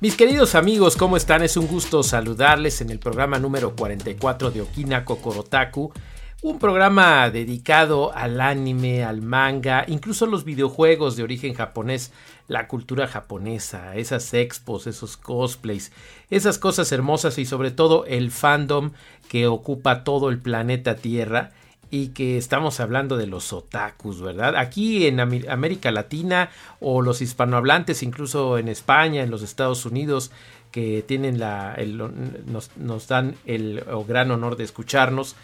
Mis 0.00 0.14
queridos 0.14 0.54
amigos, 0.54 0.94
¿cómo 0.96 1.16
están? 1.16 1.42
Es 1.42 1.56
un 1.56 1.66
gusto 1.66 2.04
saludarles 2.04 2.80
en 2.80 2.90
el 2.90 3.00
programa 3.00 3.40
número 3.40 3.74
44 3.74 4.52
de 4.52 4.60
Okina 4.60 5.04
Kokorotaku, 5.04 5.92
un 6.40 6.60
programa 6.60 7.28
dedicado 7.30 8.14
al 8.14 8.40
anime, 8.40 9.02
al 9.02 9.22
manga, 9.22 9.84
incluso 9.88 10.26
los 10.26 10.44
videojuegos 10.44 11.16
de 11.16 11.24
origen 11.24 11.52
japonés, 11.52 12.12
la 12.46 12.68
cultura 12.68 13.08
japonesa, 13.08 13.96
esas 13.96 14.32
expos, 14.34 14.86
esos 14.86 15.16
cosplays, 15.16 15.90
esas 16.30 16.60
cosas 16.60 16.92
hermosas 16.92 17.36
y 17.38 17.44
sobre 17.44 17.72
todo 17.72 18.06
el 18.06 18.30
fandom 18.30 18.92
que 19.28 19.48
ocupa 19.48 20.04
todo 20.04 20.28
el 20.28 20.38
planeta 20.38 20.94
Tierra 20.94 21.50
y 21.90 22.08
que 22.08 22.36
estamos 22.36 22.80
hablando 22.80 23.16
de 23.16 23.26
los 23.26 23.52
otakus, 23.52 24.20
¿verdad? 24.20 24.56
Aquí 24.56 25.06
en 25.06 25.20
América 25.20 25.90
Latina 25.90 26.50
o 26.80 27.02
los 27.02 27.22
hispanohablantes, 27.22 28.02
incluso 28.02 28.58
en 28.58 28.68
España, 28.68 29.22
en 29.22 29.30
los 29.30 29.42
Estados 29.42 29.86
Unidos, 29.86 30.30
que 30.70 31.02
tienen 31.06 31.38
la, 31.38 31.76
nos, 32.46 33.08
dan 33.08 33.36
el 33.46 33.82
gran 34.06 34.30
honor 34.30 34.56
de 34.56 34.64
escucharnos, 34.64 35.34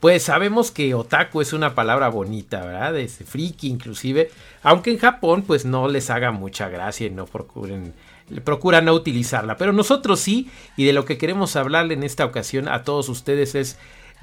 pues 0.00 0.24
sabemos 0.24 0.70
que 0.70 0.94
otaku 0.94 1.40
es 1.40 1.52
una 1.52 1.74
palabra 1.74 2.08
bonita, 2.08 2.64
¿verdad? 2.64 2.98
Es 2.98 3.18
friki 3.24 3.68
inclusive, 3.68 4.30
aunque 4.62 4.90
en 4.90 4.98
Japón 4.98 5.44
pues 5.46 5.64
no 5.64 5.88
les 5.88 6.10
haga 6.10 6.32
mucha 6.32 6.68
gracia 6.68 7.06
y 7.06 7.10
no 7.10 7.26
procuren 7.26 7.94
procuran 8.42 8.86
no 8.86 8.94
utilizarla, 8.94 9.58
pero 9.58 9.72
nosotros 9.72 10.18
sí, 10.18 10.50
y 10.76 10.84
de 10.84 10.94
lo 10.94 11.04
que 11.04 11.18
queremos 11.18 11.56
hablarle 11.56 11.94
en 11.94 12.02
esta 12.02 12.24
ocasión 12.24 12.68
a 12.68 12.82
todos 12.82 13.08
ustedes 13.10 13.54
es 13.54 13.78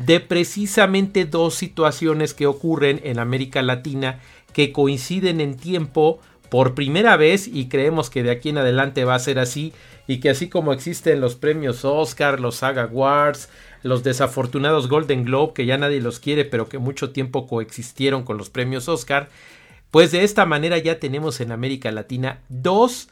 de 0.05 0.19
precisamente 0.19 1.25
dos 1.25 1.55
situaciones 1.55 2.33
que 2.33 2.47
ocurren 2.47 3.01
en 3.03 3.19
América 3.19 3.61
Latina 3.61 4.19
que 4.53 4.71
coinciden 4.71 5.41
en 5.41 5.55
tiempo 5.55 6.19
por 6.49 6.75
primera 6.75 7.15
vez 7.15 7.47
y 7.47 7.69
creemos 7.69 8.09
que 8.09 8.23
de 8.23 8.31
aquí 8.31 8.49
en 8.49 8.57
adelante 8.57 9.05
va 9.05 9.15
a 9.15 9.19
ser 9.19 9.39
así 9.39 9.73
y 10.07 10.19
que 10.19 10.29
así 10.29 10.49
como 10.49 10.73
existen 10.73 11.21
los 11.21 11.35
premios 11.35 11.85
Oscar, 11.85 12.39
los 12.41 12.57
Saga 12.57 12.83
Awards, 12.83 13.49
los 13.83 14.03
desafortunados 14.03 14.89
Golden 14.89 15.23
Globe 15.23 15.53
que 15.53 15.65
ya 15.65 15.77
nadie 15.77 16.01
los 16.01 16.19
quiere 16.19 16.43
pero 16.43 16.67
que 16.67 16.77
mucho 16.77 17.11
tiempo 17.11 17.47
coexistieron 17.47 18.23
con 18.23 18.37
los 18.37 18.49
premios 18.49 18.89
Oscar, 18.89 19.29
pues 19.91 20.11
de 20.11 20.23
esta 20.23 20.45
manera 20.45 20.77
ya 20.77 20.99
tenemos 20.99 21.39
en 21.39 21.51
América 21.51 21.91
Latina 21.91 22.41
dos 22.49 23.07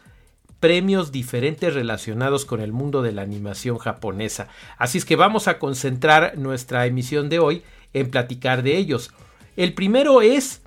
premios 0.60 1.12
diferentes 1.12 1.74
relacionados 1.74 2.46
con 2.46 2.62
el 2.62 2.72
mundo 2.72 3.02
de 3.02 3.12
la 3.12 3.22
animación 3.22 3.78
japonesa. 3.78 4.48
Así 4.78 4.98
es 4.98 5.06
que 5.06 5.16
vamos 5.16 5.48
a 5.48 5.60
concentrar 5.60 6.38
nuestra 6.38 6.86
emisión 6.86 7.30
de 7.30 7.40
hoy 7.40 7.64
en 7.94 8.12
platicar 8.12 8.64
de 8.64 8.78
ellos. 8.78 9.12
El 9.56 9.74
primero 9.74 10.22
es 10.22 10.62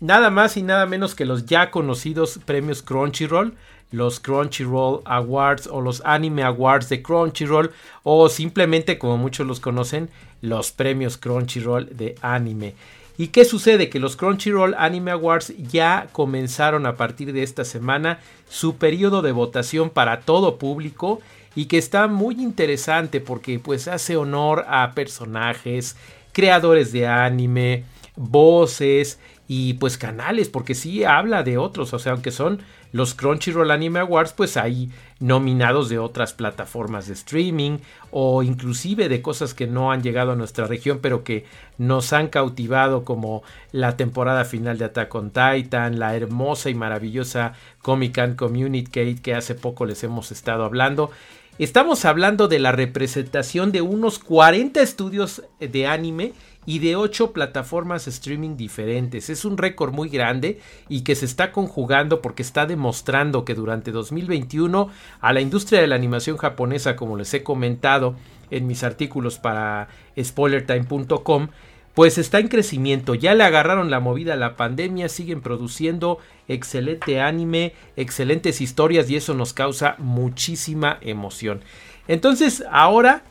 nada 0.00 0.30
más 0.30 0.56
y 0.56 0.62
nada 0.62 0.86
menos 0.86 1.14
que 1.14 1.24
los 1.24 1.46
ya 1.46 1.70
conocidos 1.70 2.38
premios 2.44 2.82
Crunchyroll, 2.82 3.54
los 3.90 4.18
Crunchyroll 4.20 5.02
Awards 5.04 5.66
o 5.66 5.80
los 5.80 6.02
Anime 6.04 6.42
Awards 6.42 6.88
de 6.88 7.02
Crunchyroll 7.02 7.70
o 8.02 8.28
simplemente 8.28 8.98
como 8.98 9.16
muchos 9.18 9.46
los 9.46 9.60
conocen, 9.60 10.10
los 10.40 10.72
premios 10.72 11.16
Crunchyroll 11.16 11.96
de 11.96 12.16
anime. 12.20 12.74
¿Y 13.16 13.28
qué 13.28 13.44
sucede? 13.44 13.88
Que 13.88 14.00
los 14.00 14.16
Crunchyroll 14.16 14.74
Anime 14.76 15.12
Awards 15.12 15.54
ya 15.70 16.08
comenzaron 16.10 16.84
a 16.86 16.96
partir 16.96 17.32
de 17.32 17.44
esta 17.44 17.64
semana 17.64 18.18
su 18.48 18.76
periodo 18.76 19.22
de 19.22 19.32
votación 19.32 19.90
para 19.90 20.20
todo 20.22 20.58
público 20.58 21.20
y 21.54 21.66
que 21.66 21.78
está 21.78 22.08
muy 22.08 22.42
interesante 22.42 23.20
porque 23.20 23.60
pues 23.60 23.86
hace 23.86 24.16
honor 24.16 24.64
a 24.68 24.92
personajes, 24.94 25.96
creadores 26.32 26.90
de 26.90 27.06
anime, 27.06 27.84
voces 28.16 29.20
y 29.46 29.74
pues 29.74 29.96
canales, 29.96 30.48
porque 30.48 30.74
sí 30.74 31.04
habla 31.04 31.42
de 31.42 31.58
otros, 31.58 31.92
o 31.92 31.98
sea, 31.98 32.12
aunque 32.12 32.32
son 32.32 32.62
los 32.94 33.16
Crunchyroll 33.16 33.72
Anime 33.72 33.98
Awards, 33.98 34.34
pues 34.34 34.56
hay 34.56 34.88
nominados 35.18 35.88
de 35.88 35.98
otras 35.98 36.32
plataformas 36.32 37.08
de 37.08 37.14
streaming 37.14 37.78
o 38.12 38.44
inclusive 38.44 39.08
de 39.08 39.20
cosas 39.20 39.52
que 39.52 39.66
no 39.66 39.90
han 39.90 40.00
llegado 40.00 40.30
a 40.30 40.36
nuestra 40.36 40.68
región, 40.68 41.00
pero 41.02 41.24
que 41.24 41.44
nos 41.76 42.12
han 42.12 42.28
cautivado 42.28 43.04
como 43.04 43.42
la 43.72 43.96
temporada 43.96 44.44
final 44.44 44.78
de 44.78 44.84
Attack 44.84 45.12
on 45.12 45.32
Titan, 45.32 45.98
la 45.98 46.14
hermosa 46.14 46.70
y 46.70 46.74
maravillosa 46.74 47.54
Comic 47.82 48.14
Con 48.14 48.36
Communicate 48.36 49.16
que 49.20 49.34
hace 49.34 49.56
poco 49.56 49.86
les 49.86 50.04
hemos 50.04 50.30
estado 50.30 50.64
hablando. 50.64 51.10
Estamos 51.58 52.04
hablando 52.04 52.46
de 52.46 52.60
la 52.60 52.70
representación 52.70 53.72
de 53.72 53.80
unos 53.80 54.20
40 54.20 54.80
estudios 54.80 55.42
de 55.58 55.88
anime 55.88 56.32
y 56.66 56.78
de 56.78 56.96
8 56.96 57.32
plataformas 57.32 58.06
streaming 58.08 58.56
diferentes. 58.56 59.30
Es 59.30 59.44
un 59.44 59.58
récord 59.58 59.92
muy 59.92 60.08
grande 60.08 60.60
y 60.88 61.02
que 61.02 61.14
se 61.14 61.26
está 61.26 61.52
conjugando 61.52 62.22
porque 62.22 62.42
está 62.42 62.66
demostrando 62.66 63.44
que 63.44 63.54
durante 63.54 63.92
2021 63.92 64.88
a 65.20 65.32
la 65.32 65.40
industria 65.40 65.80
de 65.80 65.86
la 65.86 65.96
animación 65.96 66.36
japonesa, 66.36 66.96
como 66.96 67.16
les 67.16 67.32
he 67.34 67.42
comentado 67.42 68.16
en 68.50 68.66
mis 68.66 68.82
artículos 68.82 69.38
para 69.38 69.88
spoilertime.com, 70.20 71.48
pues 71.94 72.18
está 72.18 72.40
en 72.40 72.48
crecimiento. 72.48 73.14
Ya 73.14 73.34
le 73.34 73.44
agarraron 73.44 73.90
la 73.90 74.00
movida 74.00 74.34
a 74.34 74.36
la 74.36 74.56
pandemia, 74.56 75.08
siguen 75.08 75.40
produciendo 75.40 76.18
excelente 76.48 77.20
anime, 77.20 77.72
excelentes 77.96 78.60
historias 78.60 79.08
y 79.08 79.16
eso 79.16 79.34
nos 79.34 79.52
causa 79.52 79.94
muchísima 79.98 80.98
emoción. 81.00 81.62
Entonces, 82.08 82.64
ahora 82.70 83.22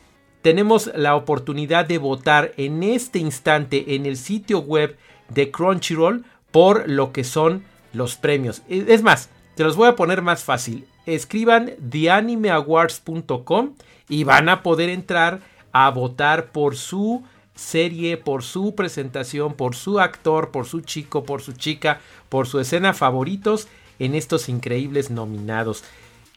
tenemos 0.44 0.92
la 0.94 1.16
oportunidad 1.16 1.86
de 1.86 1.98
votar 1.98 2.52
en 2.58 2.84
este 2.84 3.18
instante 3.18 3.96
en 3.96 4.06
el 4.06 4.18
sitio 4.18 4.60
web 4.60 4.98
de 5.30 5.50
Crunchyroll 5.50 6.26
por 6.52 6.88
lo 6.88 7.14
que 7.14 7.24
son 7.24 7.64
los 7.94 8.18
premios. 8.18 8.62
Es 8.68 9.02
más, 9.02 9.30
te 9.56 9.64
los 9.64 9.78
voy 9.78 9.88
a 9.88 9.96
poner 9.96 10.22
más 10.22 10.44
fácil. 10.44 10.86
Escriban 11.06 11.72
theanimeawards.com 11.90 13.72
y 14.10 14.26
van 14.26 14.50
a 14.50 14.64
poder 14.64 14.90
entrar 14.90 15.40
a 15.72 15.90
votar 15.90 16.52
por 16.52 16.76
su 16.76 17.24
serie, 17.56 18.18
por 18.18 18.44
su 18.44 18.76
presentación, 18.76 19.54
por 19.54 19.76
su 19.76 20.02
actor, 20.02 20.52
por 20.52 20.66
su 20.66 20.82
chico, 20.82 21.24
por 21.24 21.42
su 21.42 21.54
chica, 21.54 22.02
por 22.28 22.48
su 22.48 22.60
escena 22.60 22.94
favoritos 22.94 23.70
en 23.98 24.14
estos 24.14 24.50
increíbles 24.50 25.10
nominados. 25.10 25.86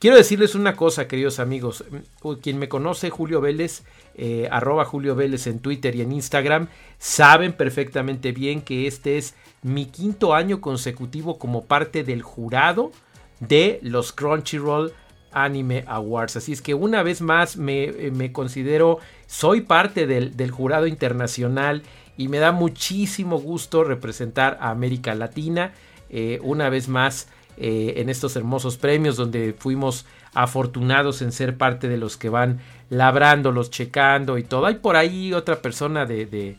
Quiero 0.06 0.18
decirles 0.18 0.54
una 0.54 0.76
cosa, 0.76 1.08
queridos 1.08 1.40
amigos. 1.40 1.84
Mm, 1.90 2.34
quien 2.34 2.60
me 2.60 2.68
conoce, 2.68 3.10
Julio 3.10 3.40
Vélez, 3.40 3.82
eh, 4.14 4.46
arroba 4.52 4.84
Julio 4.84 5.16
Vélez 5.16 5.48
en 5.48 5.58
Twitter 5.58 5.96
y 5.96 6.02
en 6.02 6.12
Instagram, 6.12 6.68
saben 6.96 7.52
perfectamente 7.52 8.30
bien 8.30 8.62
que 8.62 8.86
este 8.86 9.18
es 9.18 9.34
mi 9.62 9.86
quinto 9.86 10.32
año 10.32 10.60
consecutivo 10.60 11.40
como 11.40 11.64
parte 11.64 12.04
del 12.04 12.22
jurado 12.22 12.92
de 13.40 13.80
los 13.82 14.12
Crunchyroll 14.12 14.92
Anime 15.32 15.82
Awards. 15.88 16.36
Así 16.36 16.52
es 16.52 16.62
que 16.62 16.74
una 16.74 17.02
vez 17.02 17.20
más 17.20 17.56
me, 17.56 17.86
eh, 17.86 18.30
considero, 18.30 19.00
soy 19.26 19.62
parte 19.62 20.06
del, 20.06 20.50
jurado 20.52 20.86
internacional 20.86 21.82
y 22.16 22.28
me 22.28 22.38
da 22.38 22.52
muchísimo 22.52 23.40
gusto 23.40 23.82
representar 23.82 24.56
a 24.60 24.70
América 24.70 25.16
Latina. 25.16 25.72
Eh, 26.10 26.38
una 26.44 26.70
vez 26.70 26.86
más 26.86 27.26
eh, 27.56 27.94
en 27.96 28.08
estos 28.08 28.36
hermosos 28.36 28.76
premios 28.76 29.16
donde 29.16 29.54
fuimos 29.58 30.06
afortunados 30.34 31.22
en 31.22 31.32
ser 31.32 31.56
parte 31.56 31.88
de 31.88 31.96
los 31.96 32.16
que 32.16 32.28
van 32.28 32.60
labrándolos, 32.90 33.70
checando 33.70 34.38
y 34.38 34.42
todo. 34.42 34.66
Hay 34.66 34.76
por 34.76 34.96
ahí 34.96 35.32
otra 35.32 35.62
persona 35.62 36.06
de, 36.06 36.26
de, 36.26 36.56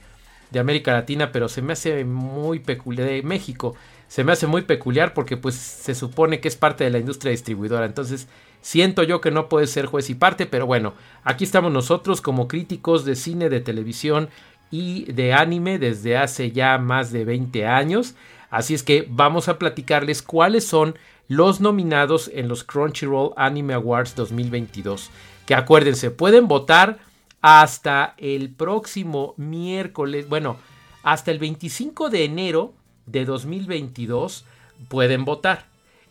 América 0.60 0.94
Latina, 0.94 1.32
pero 1.32 1.50
se 1.50 1.62
me 1.62 1.74
hace 1.74 2.04
muy 2.04 2.60
peculiar, 2.60 3.08
de 3.08 3.22
México, 3.22 3.76
se 4.08 4.24
me 4.24 4.32
hace 4.32 4.48
muy 4.48 4.64
peculiar 4.64 5.14
porque 5.14 5.38
pues 5.38 5.56
se 5.56 5.94
supone 5.94 6.40
que 6.40 6.48
es 6.48 6.56
parte 6.56 6.84
de 6.84 6.90
la 6.90 6.98
industria 6.98 7.32
distribuidora. 7.32 7.86
Entonces 7.86 8.28
Siento 8.62 9.04
yo 9.04 9.22
que 9.22 9.32
no 9.32 9.50
puede 9.50 9.68
ser 9.68 9.86
juez 9.86 10.10
y 10.10 10.16
parte, 10.16 10.46
pero 10.46 10.66
bueno, 10.66 10.94
aquí 11.24 11.44
estamos 11.44 11.72
nosotros 11.72 12.22
como 12.22 12.48
críticos 12.48 13.06
de 13.06 13.16
cine, 13.16 13.50
de 13.50 13.62
televisión 13.62 14.30
y 14.72 15.12
de 15.12 15.34
anime 15.34 15.80
desde 15.80 16.18
hace 16.18 16.52
ya 16.52 16.78
más 16.78 17.12
de 17.12 17.24
20 17.24 17.66
años. 17.66 18.16
Así 18.50 18.74
es 18.74 18.84
que 18.84 19.06
vamos 19.10 19.50
a 19.50 19.60
platicarles 19.60 20.22
cuáles 20.22 20.66
son 20.66 20.98
los 21.28 21.60
nominados 21.60 22.32
en 22.34 22.48
los 22.48 22.64
Crunchyroll 22.64 23.34
Anime 23.36 23.74
Awards 23.74 24.16
2022. 24.16 25.10
Que 25.46 25.56
acuérdense, 25.56 26.12
pueden 26.12 26.48
votar 26.48 27.00
hasta 27.42 28.16
el 28.18 28.50
próximo 28.50 29.34
miércoles, 29.38 30.28
bueno, 30.28 30.58
hasta 31.04 31.32
el 31.32 31.40
25 31.40 32.10
de 32.10 32.26
enero 32.26 32.74
de 33.06 33.26
2022 33.26 34.46
pueden 34.88 35.26
votar. 35.26 35.66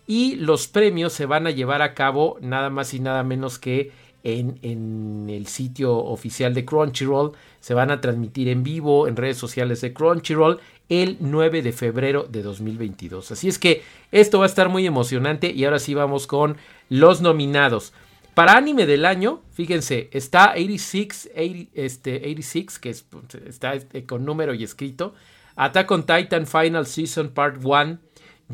Y 0.06 0.36
los 0.36 0.68
premios 0.68 1.12
se 1.12 1.26
van 1.26 1.46
a 1.46 1.50
llevar 1.50 1.82
a 1.82 1.94
cabo 1.94 2.38
nada 2.40 2.70
más 2.70 2.94
y 2.94 3.00
nada 3.00 3.22
menos 3.24 3.58
que 3.58 3.92
en, 4.22 5.26
el 5.28 5.46
sitio 5.46 5.96
oficial 5.96 6.54
de 6.54 6.64
Crunchyroll. 6.64 7.32
Se 7.60 7.74
van 7.74 7.90
a 7.90 8.00
transmitir 8.00 8.48
en 8.48 8.62
vivo 8.62 9.08
en 9.08 9.16
redes 9.16 9.36
sociales 9.36 9.80
de 9.80 9.92
Crunchyroll 9.92 10.60
el 10.88 11.16
9 11.20 11.62
de 11.62 11.72
febrero 11.72 12.24
de 12.24 12.42
2022. 12.42 13.32
Así 13.32 13.48
es 13.48 13.58
que 13.58 13.82
esto 14.12 14.38
va 14.38 14.44
a 14.44 14.48
estar 14.48 14.68
muy 14.68 14.86
emocionante 14.86 15.50
y 15.50 15.64
ahora 15.64 15.78
sí 15.78 15.94
vamos 15.94 16.26
con 16.26 16.56
los 16.88 17.20
nominados. 17.20 17.92
Para 18.34 18.56
anime 18.56 18.84
del 18.84 19.06
año, 19.06 19.42
fíjense, 19.52 20.10
está 20.12 20.52
86, 20.52 21.70
este, 21.72 22.16
86 22.16 22.78
que 22.78 22.90
está 22.90 23.74
este, 23.74 24.04
con 24.04 24.24
número 24.24 24.52
y 24.52 24.62
escrito. 24.62 25.14
Attack 25.56 25.90
on 25.90 26.04
Titan 26.04 26.46
Final 26.46 26.86
Season 26.86 27.30
Part 27.30 27.64
1. 27.64 27.98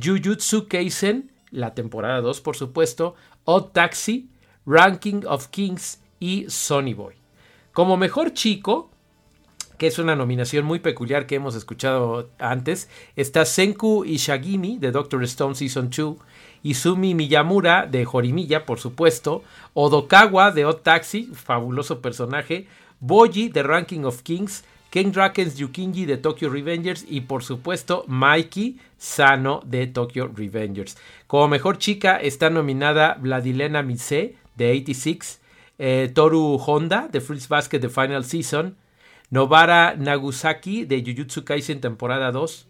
Jujutsu 0.01 0.69
Kaisen, 0.69 1.33
la 1.51 1.75
temporada 1.75 2.21
2 2.21 2.41
por 2.43 2.57
supuesto. 2.57 3.17
Odd 3.45 3.73
Taxi, 3.73 4.31
Ranking 4.67 5.25
of 5.27 5.49
Kings 5.49 6.01
y 6.21 6.47
Sonny 6.49 6.95
Boy. 6.95 7.15
Como 7.73 7.97
mejor 7.97 8.33
chico, 8.33 8.91
que 9.79 9.87
es 9.89 9.99
una 9.99 10.15
nominación 10.15 10.65
muy 10.65 10.79
peculiar 10.79 11.27
que 11.27 11.37
hemos 11.37 11.55
escuchado 11.55 12.31
antes, 12.39 12.89
está 13.17 13.45
Senku 13.45 14.05
Ishagimi 14.05 14.79
de 14.79 14.93
Doctor 14.93 15.25
Stone 15.25 15.55
Season 15.55 15.91
2. 15.91 16.17
Izumi 16.63 17.15
Miyamura 17.15 17.87
de 17.87 18.05
Jorimilla, 18.05 18.65
por 18.65 18.79
supuesto, 18.79 19.43
Odokawa 19.75 20.53
de 20.53 20.65
Odd 20.65 20.83
Taxi, 20.83 21.25
fabuloso 21.35 22.01
personaje, 22.01 22.69
Boji 23.01 23.49
de 23.49 23.65
Ranking 23.65 24.05
of 24.05 24.23
Kings, 24.23 24.65
Ken 24.91 25.11
Drakens 25.11 25.57
Yukinji 25.57 26.05
de 26.05 26.19
Tokyo 26.19 26.51
Revengers 26.51 27.05
y 27.09 27.23
por 27.23 27.43
supuesto 27.43 28.05
Mikey 28.07 28.79
Sano 28.99 29.63
de 29.65 29.87
Tokyo 29.87 30.31
Revengers. 30.33 30.99
Como 31.27 31.49
mejor 31.49 31.79
chica 31.79 32.19
está 32.19 32.51
nominada 32.51 33.17
Vladilena 33.19 33.83
Mise 33.83 34.37
de 34.57 34.71
86, 34.71 35.41
eh, 35.79 36.11
Toru 36.15 36.59
Honda 36.59 37.09
de 37.11 37.21
Fruits 37.21 37.49
Basket 37.49 37.81
de 37.81 37.89
Final 37.89 38.25
Season, 38.25 38.77
Nobara 39.31 39.95
Nagusaki 39.97 40.85
de 40.85 41.03
Jujutsu 41.03 41.45
Kaisen 41.45 41.81
temporada 41.81 42.33
2, 42.33 42.67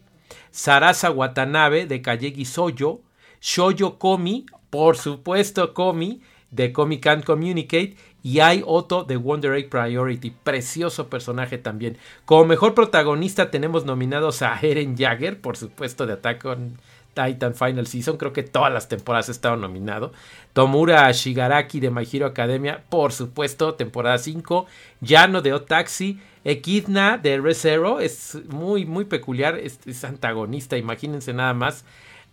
Sarasa 0.51 1.11
Watanabe 1.11 1.85
de 1.85 2.01
Kayegi 2.01 2.45
Soyo, 2.45 3.01
Shoyo 3.41 3.99
Komi, 3.99 4.45
por 4.69 4.97
supuesto 4.97 5.73
Komi, 5.73 6.21
de 6.51 6.71
Comic 6.71 7.03
Can 7.03 7.21
Communicate, 7.23 7.97
y 8.23 8.39
Ai 8.39 8.63
Otto 8.65 9.03
de 9.03 9.17
Wonder 9.17 9.53
Egg 9.53 9.69
Priority, 9.69 10.31
precioso 10.31 11.09
personaje 11.09 11.57
también. 11.57 11.97
Como 12.23 12.45
mejor 12.45 12.73
protagonista 12.73 13.51
tenemos 13.51 13.85
nominados 13.85 14.41
a 14.41 14.57
Eren 14.61 14.95
Jagger, 14.97 15.41
por 15.41 15.57
supuesto, 15.57 16.05
de 16.05 16.13
Attack 16.13 16.45
on 16.45 16.77
Titan 17.13 17.55
Final 17.55 17.87
Season, 17.87 18.17
creo 18.17 18.33
que 18.33 18.43
todas 18.43 18.71
las 18.73 18.89
temporadas 18.89 19.29
ha 19.29 19.31
estado 19.31 19.55
nominado. 19.55 20.11
Tomura 20.53 21.11
Shigaraki 21.11 21.79
de 21.79 21.91
My 21.91 22.07
Hero 22.11 22.25
Academia, 22.25 22.83
por 22.89 23.11
supuesto, 23.11 23.75
temporada 23.75 24.17
5. 24.17 24.65
Yano 25.01 25.41
de 25.41 25.53
Otaxi. 25.53 26.19
Echidna 26.45 27.17
de 27.17 27.39
Rezero, 27.39 28.01
es 28.01 28.37
muy, 28.49 28.85
muy 28.85 29.05
peculiar, 29.05 29.57
es 29.57 30.03
antagonista, 30.03 30.75
imagínense 30.77 31.31
nada 31.31 31.53
más. 31.53 31.85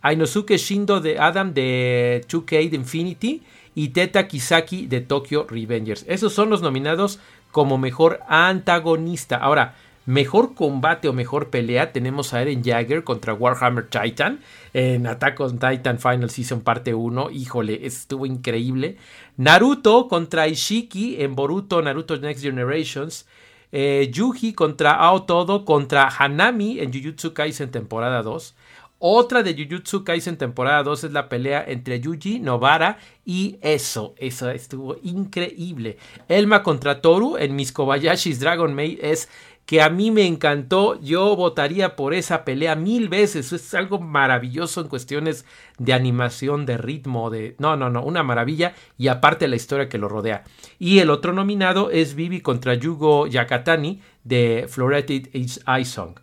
Ainosuke 0.02 0.56
Shindo 0.56 1.00
de 1.00 1.18
Adam 1.18 1.52
de 1.52 2.24
2K 2.28 2.70
de 2.70 2.76
Infinity 2.76 3.42
y 3.74 3.90
Teta 3.90 4.26
Kisaki 4.26 4.86
de 4.86 5.00
Tokyo 5.00 5.46
Revengers. 5.48 6.04
Esos 6.08 6.32
son 6.32 6.50
los 6.50 6.62
nominados 6.62 7.20
como 7.50 7.78
mejor 7.78 8.20
antagonista. 8.28 9.36
Ahora, 9.36 9.74
mejor 10.10 10.54
combate 10.54 11.08
o 11.08 11.12
mejor 11.12 11.50
pelea 11.50 11.92
tenemos 11.92 12.34
a 12.34 12.42
Eren 12.42 12.62
Jagger 12.64 13.04
contra 13.04 13.32
Warhammer 13.32 13.88
Titan 13.88 14.40
en 14.74 15.06
Attack 15.06 15.38
on 15.40 15.58
Titan 15.58 15.98
Final 15.98 16.30
Season 16.30 16.60
parte 16.60 16.94
1. 16.94 17.30
Híjole, 17.30 17.86
estuvo 17.86 18.26
increíble. 18.26 18.96
Naruto 19.36 20.08
contra 20.08 20.48
Ishiki 20.48 21.22
en 21.22 21.36
Boruto 21.36 21.80
Naruto 21.80 22.16
Next 22.16 22.42
Generations. 22.42 23.26
Eh, 23.72 24.10
Yuji 24.12 24.52
contra 24.52 24.94
Aotodo 24.94 25.64
contra 25.64 26.08
Hanami 26.08 26.80
en 26.80 26.92
Jujutsu 26.92 27.32
Kaisen 27.32 27.70
temporada 27.70 28.22
2. 28.22 28.54
Otra 29.02 29.42
de 29.42 29.54
Jujutsu 29.54 30.04
Kaisen 30.04 30.36
temporada 30.36 30.82
2 30.82 31.04
es 31.04 31.12
la 31.12 31.30
pelea 31.30 31.64
entre 31.66 32.00
Yuji, 32.00 32.38
Nobara 32.38 32.98
y 33.24 33.56
eso. 33.62 34.14
Eso 34.18 34.50
estuvo 34.50 34.98
increíble. 35.02 35.96
Elma 36.28 36.62
contra 36.62 37.00
Toru 37.00 37.38
en 37.38 37.56
Mis 37.56 37.72
Kobayashi's 37.72 38.40
Dragon 38.40 38.74
Maid 38.74 38.98
es 39.00 39.30
que 39.70 39.82
a 39.82 39.88
mí 39.88 40.10
me 40.10 40.26
encantó. 40.26 41.00
Yo 41.00 41.36
votaría 41.36 41.94
por 41.94 42.12
esa 42.12 42.44
pelea 42.44 42.74
mil 42.74 43.08
veces. 43.08 43.52
Es 43.52 43.72
algo 43.72 44.00
maravilloso 44.00 44.80
en 44.80 44.88
cuestiones 44.88 45.44
de 45.78 45.92
animación, 45.92 46.66
de 46.66 46.76
ritmo, 46.76 47.30
de... 47.30 47.54
No, 47.60 47.76
no, 47.76 47.88
no, 47.88 48.02
una 48.02 48.24
maravilla. 48.24 48.74
Y 48.98 49.06
aparte 49.06 49.46
la 49.46 49.54
historia 49.54 49.88
que 49.88 49.96
lo 49.96 50.08
rodea. 50.08 50.42
Y 50.80 50.98
el 50.98 51.08
otro 51.08 51.32
nominado 51.32 51.92
es 51.92 52.16
Vivi 52.16 52.40
contra 52.40 52.74
Yugo 52.74 53.28
Yakatani 53.28 54.00
de 54.24 54.66
Floreted 54.68 55.28
Eye 55.32 55.84
Song 55.84 56.18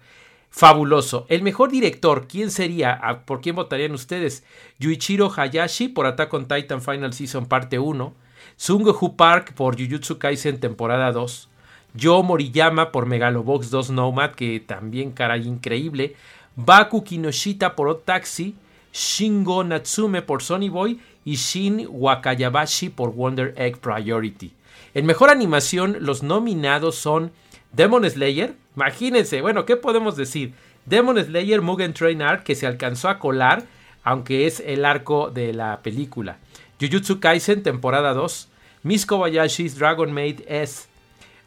fabuloso. 0.49 1.25
El 1.29 1.41
mejor 1.41 1.71
director, 1.71 2.27
¿quién 2.27 2.51
sería? 2.51 2.99
Ah, 3.01 3.21
¿Por 3.23 3.39
quién 3.39 3.55
votarían 3.55 3.93
ustedes? 3.93 4.43
Yuichiro 4.77 5.31
Hayashi 5.33 5.87
por 5.87 6.05
Attack 6.05 6.33
on 6.33 6.49
Titan 6.49 6.81
Final 6.81 7.13
Season 7.13 7.45
parte 7.45 7.79
1, 7.79 8.13
Sungoku 8.57 9.15
Park 9.15 9.53
por 9.53 9.77
Jujutsu 9.77 10.17
Kaisen 10.17 10.59
temporada 10.59 11.13
2, 11.13 11.49
Yo 11.97 12.21
Moriyama 12.21 12.91
por 12.91 13.07
Megalobox 13.07 13.71
2 13.71 13.89
Nomad, 13.89 14.31
que 14.31 14.59
también 14.59 15.11
caray 15.11 15.47
increíble, 15.47 16.15
Baku 16.55 17.03
Kinoshita 17.03 17.75
por 17.75 17.87
Odd 17.87 18.01
Taxi, 18.05 18.55
Shingo 18.93 19.63
Natsume 19.63 20.21
por 20.21 20.43
Sony 20.43 20.69
Boy 20.69 20.99
y 21.25 21.35
Shin 21.35 21.87
Wakayabashi 21.89 22.89
por 22.89 23.13
Wonder 23.13 23.55
Egg 23.57 23.79
Priority. 23.79 24.53
En 24.93 25.07
mejor 25.07 25.31
animación, 25.31 25.97
los 26.01 26.21
nominados 26.21 26.95
son 26.95 27.31
Demon 27.73 28.07
Slayer, 28.07 28.53
imagínense, 28.75 29.41
bueno, 29.41 29.65
¿qué 29.65 29.75
podemos 29.75 30.15
decir? 30.15 30.53
Demon 30.85 31.17
Slayer 31.17 31.61
Mugen 31.61 31.93
Train 31.93 32.21
Arc 32.21 32.43
que 32.43 32.53
se 32.53 32.67
alcanzó 32.67 33.09
a 33.09 33.17
colar, 33.17 33.63
aunque 34.03 34.45
es 34.45 34.59
el 34.59 34.85
arco 34.85 35.31
de 35.31 35.51
la 35.51 35.81
película. 35.81 36.37
Jujutsu 36.79 37.19
Kaisen, 37.19 37.63
temporada 37.63 38.13
2. 38.13 38.49
Miss 38.83 39.07
Kobayashi's 39.07 39.77
Dragon 39.79 40.13
Maid 40.13 40.41
S. 40.47 40.87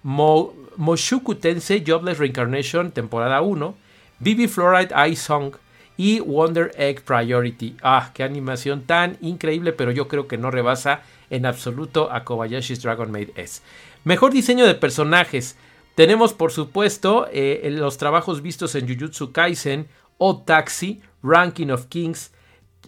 Moshuku 0.02 1.34
Tensei 1.34 1.84
Jobless 1.86 2.18
Reincarnation, 2.18 2.92
temporada 2.92 3.42
1. 3.42 3.74
Bibi 4.18 4.48
Fluoride 4.48 4.94
Eye 4.94 5.16
Song 5.16 5.54
y 5.96 6.20
Wonder 6.20 6.72
Egg 6.76 7.02
Priority. 7.02 7.76
Ah, 7.82 8.10
qué 8.14 8.22
animación 8.22 8.82
tan 8.82 9.18
increíble, 9.20 9.72
pero 9.72 9.90
yo 9.90 10.08
creo 10.08 10.26
que 10.28 10.38
no 10.38 10.50
rebasa 10.50 11.02
en 11.28 11.46
absoluto 11.46 12.10
a 12.10 12.24
Kobayashi's 12.24 12.82
Dragon 12.82 13.10
Maid 13.10 13.30
S. 13.36 13.60
Mejor 14.04 14.32
diseño 14.32 14.66
de 14.66 14.74
personajes. 14.74 15.56
Tenemos, 15.94 16.32
por 16.32 16.52
supuesto, 16.52 17.28
eh, 17.32 17.68
los 17.70 17.98
trabajos 17.98 18.40
vistos 18.40 18.74
en 18.74 18.88
Jujutsu 18.88 19.32
Kaisen, 19.32 19.88
Odd 20.16 20.44
Taxi, 20.44 21.02
Ranking 21.22 21.68
of 21.68 21.86
Kings, 21.86 22.32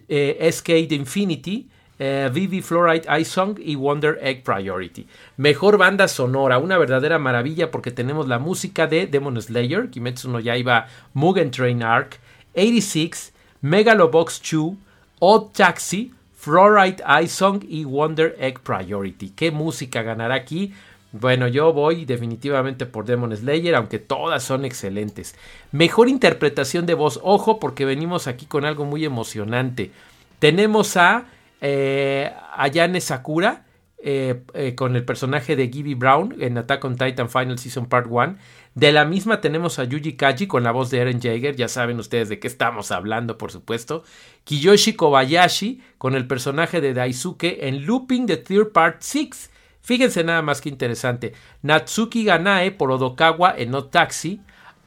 eh, 0.09 0.51
SK 0.51 0.71
Infinity, 0.91 1.69
eh, 2.05 2.29
Vivi 2.33 2.63
Fluoride 2.63 3.07
Eye 3.09 3.25
Song 3.25 3.57
y 3.63 3.77
Wonder 3.77 4.19
Egg 4.21 4.43
Priority. 4.43 5.07
Mejor 5.37 5.79
banda 5.79 6.09
sonora, 6.09 6.59
una 6.59 6.77
verdadera 6.77 7.21
maravilla 7.21 7.71
porque 7.71 7.93
tenemos 7.93 8.27
la 8.27 8.41
música 8.41 8.89
de 8.89 9.07
Demon 9.07 9.41
Slayer, 9.41 9.89
Kimetsu 9.89 10.29
no 10.29 10.41
Yaiba, 10.41 10.89
Mugen 11.15 11.53
Train 11.53 11.81
Arc, 11.85 12.19
86, 12.55 13.33
Megalobox 13.61 14.43
2, 14.51 14.75
Odd 15.21 15.53
Taxi, 15.53 16.13
Fluoride 16.37 17.05
Eye 17.07 17.29
Song 17.29 17.63
y 17.69 17.85
Wonder 17.85 18.35
Egg 18.41 18.59
Priority. 18.63 19.31
¿Qué 19.31 19.53
música 19.53 20.03
ganará 20.03 20.35
aquí? 20.35 20.75
Bueno, 21.13 21.47
yo 21.47 21.73
voy 21.73 22.05
definitivamente 22.05 22.85
por 22.85 23.05
Demon 23.05 23.37
Slayer, 23.37 23.77
aunque 23.77 24.01
todas 24.01 24.43
son 24.43 24.65
excelentes. 24.65 25.37
Mejor 25.71 26.09
interpretación 26.09 26.85
de 26.85 26.95
voz, 26.95 27.21
ojo, 27.23 27.61
porque 27.61 27.85
venimos 27.85 28.27
aquí 28.27 28.47
con 28.47 28.65
algo 28.65 28.85
muy 28.87 29.05
emocionante. 29.05 29.93
Tenemos 30.41 30.97
a 30.97 31.27
eh, 31.63 32.31
Ayane 32.57 33.01
Sakura 33.01 33.65
eh, 34.05 34.43
eh, 34.55 34.75
con 34.75 34.97
el 34.97 35.05
personaje 35.05 35.55
de 35.55 35.71
Gibby 35.71 35.95
Brown 35.95 36.35
en 36.41 36.59
Attack 36.59 36.85
on 36.85 36.97
Titan 36.97 37.31
Final 37.31 37.57
Season 37.57 37.87
Part 37.87 38.09
1. 38.11 38.37
De 38.75 38.91
la 38.91 39.05
misma 39.05 39.41
tenemos 39.41 39.79
a 39.79 39.85
Yuji 39.85 40.15
Kaji 40.17 40.49
con 40.49 40.65
la 40.65 40.73
voz 40.73 40.91
de 40.91 40.99
Eren 40.99 41.21
Jaeger, 41.21 41.55
ya 41.55 41.69
saben 41.69 42.01
ustedes 42.01 42.29
de 42.29 42.41
qué 42.41 42.49
estamos 42.49 42.91
hablando, 42.91 43.39
por 43.39 43.53
supuesto. 43.53 44.03
Kiyoshi 44.43 44.95
Kobayashi 44.95 45.81
con 45.99 46.17
el 46.17 46.27
personaje 46.27 46.81
de 46.81 46.95
Daisuke 46.95 47.69
en 47.69 47.87
Looping 47.87 48.27
the 48.27 48.39
Third 48.39 48.73
Part 48.73 49.03
6. 49.03 49.51
Fíjense 49.83 50.25
nada 50.25 50.43
más 50.43 50.61
que 50.61 50.69
interesante. 50.69 51.33
Natsuki 51.63 52.25
Ganae 52.25 52.73
por 52.73 52.91
Odokawa 52.91 53.55
en 53.57 53.71
No 53.71 53.85
Taxi. 53.85 54.41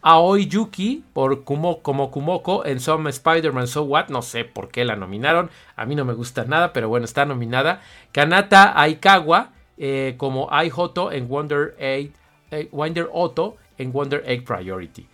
Aoi 0.07 0.45
Yuki 0.45 1.03
por 1.13 1.43
como 1.43 1.81
Kumoko 1.81 2.63
en 2.63 2.79
Some 2.79 3.09
Spider-Man 3.09 3.65
So 3.67 3.81
What. 3.81 4.09
No 4.09 4.21
sé 4.21 4.45
por 4.45 4.69
qué 4.69 4.85
la 4.85 4.95
nominaron. 4.95 5.49
A 5.75 5.87
mí 5.87 5.95
no 5.95 6.05
me 6.05 6.13
gusta 6.13 6.45
nada, 6.45 6.73
pero 6.73 6.87
bueno, 6.89 7.05
está 7.05 7.25
nominada. 7.25 7.81
Kanata 8.11 8.79
Aikawa 8.79 9.49
eh, 9.79 10.13
como 10.17 10.47
Ai 10.51 10.71
Hoto 10.73 11.11
en 11.11 11.27
Wonder, 11.27 11.75
Egg, 11.79 12.13
eh, 12.51 12.69
Wonder 12.71 13.09
Otto 13.11 13.57
en 13.79 13.91
Wonder 13.91 14.21
Egg 14.27 14.45
Priority. 14.45 15.07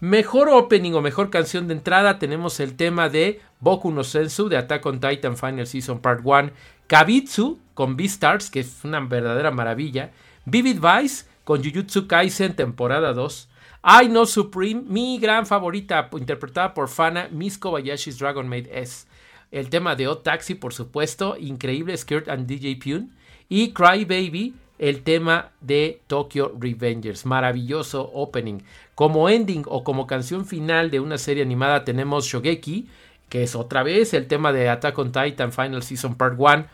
Mejor 0.00 0.50
opening 0.50 0.92
o 0.92 1.00
mejor 1.00 1.30
canción 1.30 1.66
de 1.66 1.72
entrada 1.72 2.18
tenemos 2.18 2.60
el 2.60 2.76
tema 2.76 3.08
de 3.08 3.40
Boku 3.58 3.90
no 3.90 4.04
Sensu 4.04 4.50
de 4.50 4.58
Attack 4.58 4.84
on 4.84 5.00
Titan 5.00 5.38
Final 5.38 5.66
Season 5.66 5.98
Part 5.98 6.20
1, 6.24 6.50
Kabitsu 6.86 7.58
con 7.72 7.96
Beastars, 7.96 8.50
que 8.50 8.60
es 8.60 8.84
una 8.84 9.00
verdadera 9.00 9.50
maravilla, 9.50 10.10
Vivid 10.44 10.78
Vice 10.78 11.24
con 11.44 11.64
Jujutsu 11.64 12.06
Kaisen 12.06 12.54
temporada 12.54 13.14
2, 13.14 13.49
I 13.82 14.08
Know 14.08 14.26
Supreme, 14.26 14.82
mi 14.86 15.18
gran 15.18 15.46
favorita, 15.46 16.10
interpretada 16.12 16.74
por 16.74 16.88
Fana, 16.88 17.28
Miss 17.30 17.56
Kobayashi's 17.56 18.18
Dragon 18.18 18.46
Maid 18.46 18.66
S. 18.70 19.06
El 19.50 19.70
tema 19.70 19.96
de 19.96 20.06
O 20.06 20.18
Taxi, 20.18 20.54
por 20.54 20.74
supuesto, 20.74 21.36
increíble 21.38 21.96
Skirt 21.96 22.28
and 22.28 22.46
DJ 22.46 22.76
Pune. 22.76 23.08
Y 23.48 23.72
Cry 23.72 24.04
Baby, 24.04 24.54
el 24.78 25.02
tema 25.02 25.52
de 25.62 26.02
Tokyo 26.06 26.54
Revengers. 26.58 27.24
Maravilloso 27.24 28.10
opening. 28.12 28.58
Como 28.94 29.30
ending 29.30 29.64
o 29.66 29.82
como 29.82 30.06
canción 30.06 30.44
final 30.44 30.90
de 30.90 31.00
una 31.00 31.16
serie 31.16 31.42
animada 31.42 31.84
tenemos 31.84 32.26
Shogeki, 32.26 32.86
que 33.30 33.42
es 33.42 33.54
otra 33.54 33.82
vez 33.82 34.12
el 34.12 34.26
tema 34.26 34.52
de 34.52 34.68
Attack 34.68 34.98
on 34.98 35.10
Titan 35.10 35.52
Final 35.52 35.82
Season 35.82 36.16
Part 36.16 36.34
1. 36.38 36.66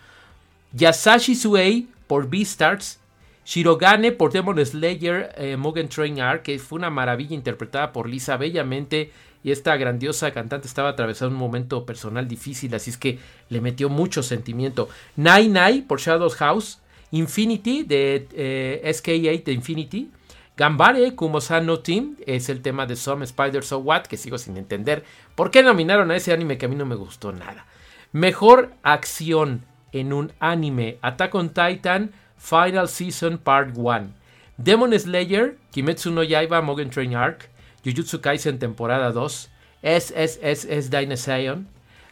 Yasashi 0.72 1.36
Suei 1.36 1.88
por 2.08 2.28
Beastars 2.28 2.98
Shirogane 3.46 4.10
por 4.10 4.32
Demon 4.32 4.64
Slayer 4.66 5.32
eh, 5.36 5.56
Train 5.88 6.20
Arc, 6.20 6.42
que 6.42 6.58
fue 6.58 6.78
una 6.78 6.90
maravilla 6.90 7.34
interpretada 7.34 7.92
por 7.92 8.08
Lisa 8.08 8.36
bellamente. 8.36 9.12
Y 9.44 9.52
esta 9.52 9.76
grandiosa 9.76 10.32
cantante 10.32 10.66
estaba 10.66 10.88
atravesando 10.88 11.32
un 11.32 11.40
momento 11.40 11.86
personal 11.86 12.26
difícil, 12.26 12.74
así 12.74 12.90
es 12.90 12.98
que 12.98 13.20
le 13.48 13.60
metió 13.60 13.88
mucho 13.88 14.24
sentimiento. 14.24 14.88
Nai 15.14 15.48
Nai 15.48 15.82
por 15.82 16.00
Shadows 16.00 16.34
House. 16.34 16.80
Infinity 17.12 17.84
de 17.84 18.26
eh, 18.32 18.82
SK8 18.84 19.44
de 19.44 19.52
Infinity. 19.52 20.10
Gambare 20.56 21.14
Kumo-san 21.14 21.68
Team 21.84 22.16
es 22.26 22.48
el 22.48 22.62
tema 22.62 22.86
de 22.86 22.96
Some 22.96 23.24
Spider 23.24 23.62
So 23.62 23.78
What, 23.78 24.06
que 24.06 24.16
sigo 24.16 24.38
sin 24.38 24.56
entender 24.56 25.04
por 25.36 25.52
qué 25.52 25.62
nominaron 25.62 26.10
a 26.10 26.16
ese 26.16 26.32
anime 26.32 26.58
que 26.58 26.66
a 26.66 26.68
mí 26.68 26.74
no 26.74 26.86
me 26.86 26.94
gustó 26.96 27.30
nada. 27.30 27.66
Mejor 28.10 28.72
acción 28.82 29.64
en 29.92 30.12
un 30.12 30.32
anime: 30.40 30.98
Attack 31.02 31.34
on 31.36 31.50
Titan. 31.50 32.10
Final 32.36 32.88
Season 32.88 33.38
Part 33.38 33.76
1. 33.76 34.14
Demon 34.58 34.98
Slayer, 34.98 35.56
Kimetsu 35.72 36.10
no 36.12 36.22
Yaiba 36.22 36.62
Mugen 36.62 36.90
Train 36.90 37.14
Arc, 37.14 37.48
Jujutsu 37.84 38.20
Kaisen 38.20 38.58
temporada 38.58 39.12
2, 39.12 39.50
SSSS 39.82 40.90
Dinosaur, 40.90 41.58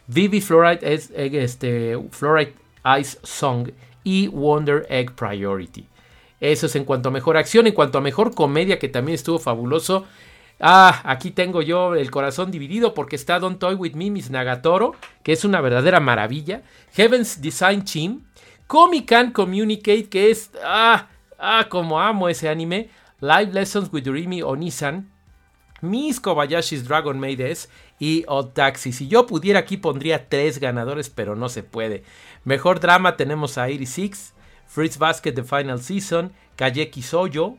Vivi 0.07 0.39
Fluoride, 0.39 0.83
este, 0.83 1.97
Fluoride 2.11 2.53
Ice 2.99 3.17
Song 3.23 3.71
y 4.03 4.27
Wonder 4.27 4.85
Egg 4.89 5.13
Priority. 5.15 5.87
Eso 6.39 6.67
es 6.67 6.75
en 6.75 6.85
cuanto 6.85 7.09
a 7.09 7.11
mejor 7.11 7.37
acción, 7.37 7.65
en 7.65 7.73
cuanto 7.73 7.97
a 7.97 8.01
mejor 8.01 8.35
comedia 8.35 8.77
que 8.77 8.87
también 8.87 9.15
estuvo 9.15 9.39
fabuloso. 9.39 10.05
Ah, 10.59 11.01
aquí 11.03 11.31
tengo 11.31 11.61
yo 11.61 11.95
el 11.95 12.11
corazón 12.11 12.51
dividido 12.51 12.93
porque 12.93 13.15
está 13.15 13.39
Don't 13.39 13.59
Toy 13.59 13.75
With 13.75 13.93
Me, 13.95 14.11
Miss 14.11 14.29
Nagatoro, 14.29 14.95
que 15.23 15.33
es 15.33 15.43
una 15.43 15.59
verdadera 15.59 15.99
maravilla. 15.99 16.61
Heaven's 16.93 17.41
Design 17.41 17.83
Team, 17.83 18.21
Comic 18.67 19.07
Can 19.07 19.31
Communicate, 19.31 20.09
que 20.09 20.31
es. 20.31 20.51
Ah, 20.63 21.07
ah, 21.37 21.67
como 21.69 21.99
amo 21.99 22.29
ese 22.29 22.49
anime. 22.49 22.89
Live 23.21 23.53
Lessons 23.53 23.89
with 23.91 24.07
Rimi 24.07 24.41
Onisan. 24.41 25.09
Miss 25.81 26.19
Kobayashi's 26.19 26.87
Dragon 26.87 27.19
Maid 27.19 27.41
y 27.99 28.23
Odd 28.27 28.53
Taxi. 28.53 28.91
Si 28.91 29.07
yo 29.07 29.25
pudiera 29.25 29.59
aquí 29.59 29.77
pondría 29.77 30.27
tres 30.29 30.59
ganadores, 30.59 31.09
pero 31.09 31.35
no 31.35 31.49
se 31.49 31.63
puede. 31.63 32.03
Mejor 32.43 32.79
drama 32.79 33.15
tenemos 33.15 33.57
a 33.57 33.63
86, 33.63 34.33
Fritz 34.67 34.97
Basket 34.97 35.33
The 35.33 35.43
Final 35.43 35.81
Season, 35.81 36.31
Kayeki 36.55 37.01
Soyo, 37.01 37.57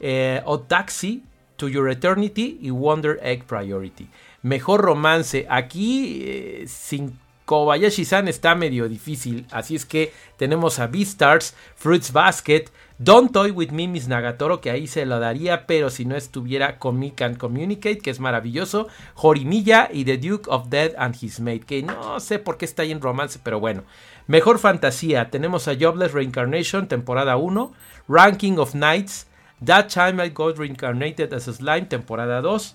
eh, 0.00 0.42
Odd 0.44 0.66
Taxi, 0.68 1.24
To 1.56 1.68
Your 1.68 1.90
Eternity 1.90 2.58
y 2.60 2.70
Wonder 2.70 3.18
Egg 3.22 3.44
Priority. 3.44 4.08
Mejor 4.42 4.82
romance. 4.82 5.46
Aquí, 5.48 6.22
eh, 6.24 6.64
sin 6.68 7.18
Kobayashi-san 7.46 8.26
está 8.26 8.54
medio 8.56 8.88
difícil, 8.88 9.46
así 9.52 9.76
es 9.76 9.86
que 9.86 10.12
tenemos 10.36 10.80
a 10.80 10.88
Beastars, 10.88 11.54
Fruits 11.76 12.12
Basket, 12.12 12.64
Don't 12.98 13.30
Toy 13.30 13.52
With 13.52 13.70
Me, 13.70 13.86
Miss 13.86 14.08
Nagatoro, 14.08 14.60
que 14.60 14.70
ahí 14.70 14.88
se 14.88 15.06
lo 15.06 15.20
daría, 15.20 15.66
pero 15.66 15.88
si 15.88 16.04
no 16.04 16.16
estuviera 16.16 16.78
Comic 16.78 17.22
and 17.22 17.36
Communicate, 17.36 17.98
que 17.98 18.10
es 18.10 18.18
maravilloso, 18.18 18.88
Jorimilla 19.14 19.88
y 19.92 20.04
The 20.04 20.18
Duke 20.18 20.50
of 20.50 20.70
Dead 20.70 20.94
and 20.98 21.14
His 21.20 21.38
Mate, 21.38 21.60
que 21.60 21.82
no 21.84 22.18
sé 22.18 22.40
por 22.40 22.58
qué 22.58 22.64
está 22.64 22.82
ahí 22.82 22.90
en 22.90 23.00
romance, 23.00 23.38
pero 23.40 23.60
bueno. 23.60 23.84
Mejor 24.26 24.58
fantasía, 24.58 25.30
tenemos 25.30 25.68
a 25.68 25.76
Jobless 25.78 26.12
Reincarnation, 26.12 26.88
temporada 26.88 27.36
1, 27.36 27.72
Ranking 28.08 28.58
of 28.58 28.72
Knights, 28.72 29.28
That 29.64 29.86
Time 29.86 30.24
I 30.24 30.30
Got 30.30 30.58
Reincarnated 30.58 31.32
as 31.32 31.46
a 31.46 31.52
Slime, 31.52 31.86
temporada 31.86 32.42
2, 32.42 32.74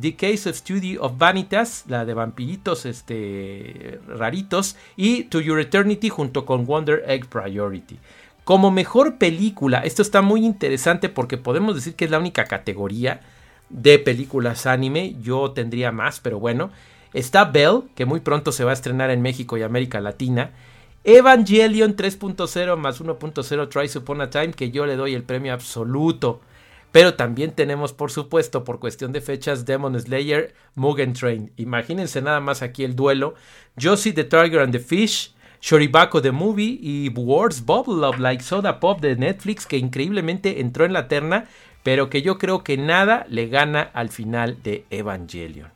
The 0.00 0.14
Case 0.14 0.48
of 0.48 0.56
Study 0.56 0.96
of 0.98 1.18
Vanitas, 1.18 1.84
la 1.88 2.04
de 2.04 2.14
vampiritos 2.14 2.86
este, 2.86 4.00
raritos, 4.06 4.76
y 4.96 5.24
To 5.24 5.40
Your 5.40 5.60
Eternity 5.60 6.08
junto 6.08 6.46
con 6.46 6.66
Wonder 6.66 7.02
Egg 7.06 7.26
Priority. 7.26 7.98
Como 8.44 8.70
mejor 8.70 9.18
película, 9.18 9.80
esto 9.80 10.02
está 10.02 10.22
muy 10.22 10.44
interesante 10.44 11.08
porque 11.08 11.36
podemos 11.36 11.74
decir 11.74 11.94
que 11.94 12.06
es 12.06 12.10
la 12.10 12.18
única 12.18 12.44
categoría 12.44 13.20
de 13.68 13.98
películas 13.98 14.66
anime, 14.66 15.16
yo 15.20 15.50
tendría 15.50 15.92
más, 15.92 16.20
pero 16.20 16.38
bueno. 16.38 16.70
Está 17.12 17.44
Bell, 17.44 17.82
que 17.94 18.04
muy 18.04 18.20
pronto 18.20 18.52
se 18.52 18.64
va 18.64 18.70
a 18.70 18.74
estrenar 18.74 19.10
en 19.10 19.22
México 19.22 19.56
y 19.56 19.62
América 19.62 20.00
Latina. 20.00 20.50
Evangelion 21.04 21.96
3.0 21.96 22.76
más 22.76 23.00
1.0 23.00 23.68
Try 23.68 23.98
Upon 23.98 24.20
a 24.20 24.30
Time, 24.30 24.52
que 24.52 24.70
yo 24.70 24.86
le 24.86 24.96
doy 24.96 25.14
el 25.14 25.22
premio 25.22 25.52
absoluto. 25.52 26.40
Pero 26.92 27.14
también 27.14 27.52
tenemos, 27.52 27.92
por 27.92 28.10
supuesto, 28.10 28.64
por 28.64 28.80
cuestión 28.80 29.12
de 29.12 29.20
fechas, 29.20 29.66
Demon 29.66 29.98
Slayer, 30.00 30.54
Mugen 30.74 31.12
Train. 31.12 31.52
Imagínense 31.56 32.22
nada 32.22 32.40
más 32.40 32.62
aquí 32.62 32.84
el 32.84 32.96
duelo. 32.96 33.34
Josie 33.80 34.12
the 34.12 34.24
Tiger 34.24 34.60
and 34.60 34.72
the 34.72 34.78
Fish, 34.78 35.34
Shoribako 35.60 36.22
the 36.22 36.32
Movie 36.32 36.78
y 36.80 37.10
Words 37.10 37.64
Bubble 37.64 38.06
of 38.06 38.18
Like 38.18 38.42
Soda 38.42 38.80
Pop 38.80 39.00
de 39.00 39.16
Netflix, 39.16 39.66
que 39.66 39.76
increíblemente 39.76 40.60
entró 40.60 40.84
en 40.84 40.94
la 40.94 41.08
terna, 41.08 41.46
pero 41.82 42.08
que 42.08 42.22
yo 42.22 42.38
creo 42.38 42.64
que 42.64 42.78
nada 42.78 43.26
le 43.28 43.48
gana 43.48 43.82
al 43.82 44.08
final 44.08 44.62
de 44.62 44.84
Evangelion. 44.90 45.70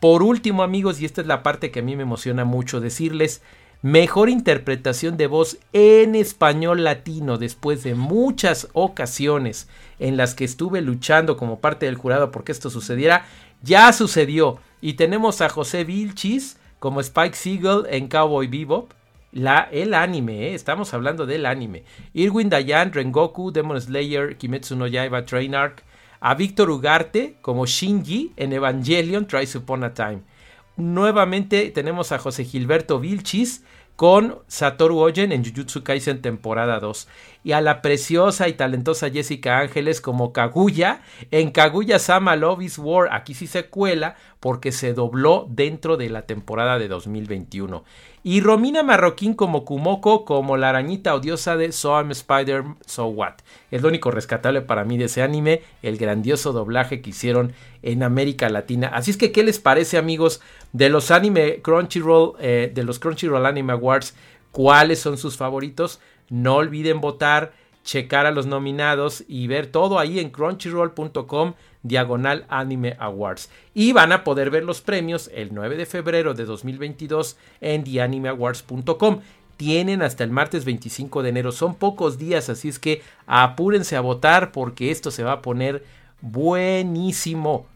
Por 0.00 0.22
último, 0.22 0.62
amigos, 0.62 1.00
y 1.00 1.04
esta 1.04 1.20
es 1.20 1.26
la 1.26 1.42
parte 1.42 1.70
que 1.70 1.80
a 1.80 1.82
mí 1.82 1.96
me 1.96 2.02
emociona 2.02 2.44
mucho 2.44 2.80
decirles, 2.80 3.42
Mejor 3.86 4.30
interpretación 4.30 5.16
de 5.16 5.28
voz 5.28 5.58
en 5.72 6.16
español 6.16 6.82
latino 6.82 7.38
después 7.38 7.84
de 7.84 7.94
muchas 7.94 8.66
ocasiones 8.72 9.68
en 10.00 10.16
las 10.16 10.34
que 10.34 10.44
estuve 10.44 10.80
luchando 10.80 11.36
como 11.36 11.60
parte 11.60 11.86
del 11.86 11.94
jurado 11.94 12.32
porque 12.32 12.50
esto 12.50 12.68
sucediera. 12.68 13.26
Ya 13.62 13.92
sucedió. 13.92 14.58
Y 14.80 14.94
tenemos 14.94 15.40
a 15.40 15.48
José 15.48 15.84
Vilchis 15.84 16.56
como 16.80 16.98
Spike 16.98 17.36
Siegel 17.36 17.84
en 17.88 18.08
Cowboy 18.08 18.48
Bebop. 18.48 18.90
La, 19.30 19.68
el 19.70 19.94
anime, 19.94 20.48
¿eh? 20.48 20.54
estamos 20.54 20.92
hablando 20.92 21.24
del 21.24 21.46
anime. 21.46 21.84
Irwin 22.12 22.50
Dayan, 22.50 22.92
Rengoku, 22.92 23.52
Demon 23.52 23.80
Slayer, 23.80 24.36
Kimetsu 24.36 24.74
no 24.74 24.88
Yaiba, 24.88 25.24
Train 25.24 25.54
Arc. 25.54 25.84
A 26.18 26.34
Víctor 26.34 26.70
Ugarte 26.70 27.36
como 27.40 27.66
Shinji 27.66 28.32
en 28.36 28.52
Evangelion, 28.52 29.28
Tries 29.28 29.54
Upon 29.54 29.84
a 29.84 29.94
Time. 29.94 30.22
Nuevamente 30.76 31.70
tenemos 31.70 32.12
a 32.12 32.18
José 32.18 32.44
Gilberto 32.44 33.00
Vilchis 33.00 33.64
con 33.96 34.38
Satoru 34.46 34.98
Oyen 34.98 35.32
en 35.32 35.42
Jujutsu 35.42 35.82
Kaisen 35.82 36.20
temporada 36.20 36.78
2 36.78 37.08
y 37.42 37.52
a 37.52 37.60
la 37.60 37.80
preciosa 37.80 38.48
y 38.48 38.52
talentosa 38.52 39.08
Jessica 39.08 39.60
Ángeles 39.60 40.00
como 40.00 40.32
Kaguya 40.32 41.00
en 41.30 41.50
Kaguya 41.50 41.98
Sama 41.98 42.36
Love 42.36 42.62
is 42.62 42.78
War. 42.78 43.08
Aquí 43.12 43.34
sí 43.34 43.46
se 43.46 43.66
cuela 43.66 44.16
porque 44.40 44.70
se 44.70 44.92
dobló 44.92 45.46
dentro 45.48 45.96
de 45.96 46.10
la 46.10 46.22
temporada 46.22 46.78
de 46.78 46.88
2021. 46.88 47.84
Y 48.24 48.40
Romina 48.40 48.82
Marroquín 48.82 49.34
como 49.34 49.64
Kumoko, 49.64 50.24
como 50.24 50.56
la 50.56 50.70
arañita 50.70 51.14
odiosa 51.14 51.56
de 51.56 51.70
So 51.70 51.96
I'm 51.96 52.10
Spider, 52.10 52.64
So 52.84 53.06
What. 53.06 53.34
Es 53.70 53.82
lo 53.82 53.88
único 53.88 54.10
rescatable 54.10 54.62
para 54.62 54.82
mí 54.82 54.98
de 54.98 55.04
ese 55.04 55.22
anime, 55.22 55.62
el 55.82 55.96
grandioso 55.96 56.52
doblaje 56.52 57.00
que 57.00 57.10
hicieron 57.10 57.52
en 57.82 58.02
América 58.02 58.48
Latina. 58.48 58.88
Así 58.88 59.12
es 59.12 59.16
que, 59.16 59.30
¿qué 59.30 59.44
les 59.44 59.60
parece, 59.60 59.96
amigos, 59.96 60.40
de 60.72 60.88
los 60.88 61.12
anime 61.12 61.60
Crunchyroll, 61.62 62.32
eh, 62.40 62.72
de 62.74 62.82
los 62.82 62.98
Crunchyroll 62.98 63.46
Anime 63.46 63.74
Awards? 63.74 63.85
¿Cuáles 64.52 65.00
son 65.00 65.18
sus 65.18 65.36
favoritos? 65.36 66.00
No 66.28 66.56
olviden 66.56 67.00
votar, 67.00 67.52
checar 67.84 68.26
a 68.26 68.30
los 68.30 68.46
nominados 68.46 69.24
y 69.28 69.46
ver 69.46 69.66
todo 69.66 69.98
ahí 69.98 70.18
en 70.18 70.30
crunchyroll.com 70.30 71.54
diagonal 71.82 72.44
anime 72.48 72.96
awards. 72.98 73.48
Y 73.74 73.92
van 73.92 74.12
a 74.12 74.24
poder 74.24 74.50
ver 74.50 74.64
los 74.64 74.80
premios 74.80 75.30
el 75.34 75.54
9 75.54 75.76
de 75.76 75.86
febrero 75.86 76.34
de 76.34 76.44
2022 76.44 77.36
en 77.60 77.84
theanimeawards.com. 77.84 79.20
Tienen 79.56 80.02
hasta 80.02 80.24
el 80.24 80.30
martes 80.30 80.64
25 80.64 81.22
de 81.22 81.28
enero. 81.30 81.52
Son 81.52 81.74
pocos 81.74 82.18
días, 82.18 82.48
así 82.50 82.68
es 82.68 82.78
que 82.78 83.02
apúrense 83.26 83.96
a 83.96 84.00
votar 84.00 84.52
porque 84.52 84.90
esto 84.90 85.10
se 85.10 85.22
va 85.22 85.32
a 85.32 85.42
poner 85.42 85.84
buenísimo. 86.20 87.66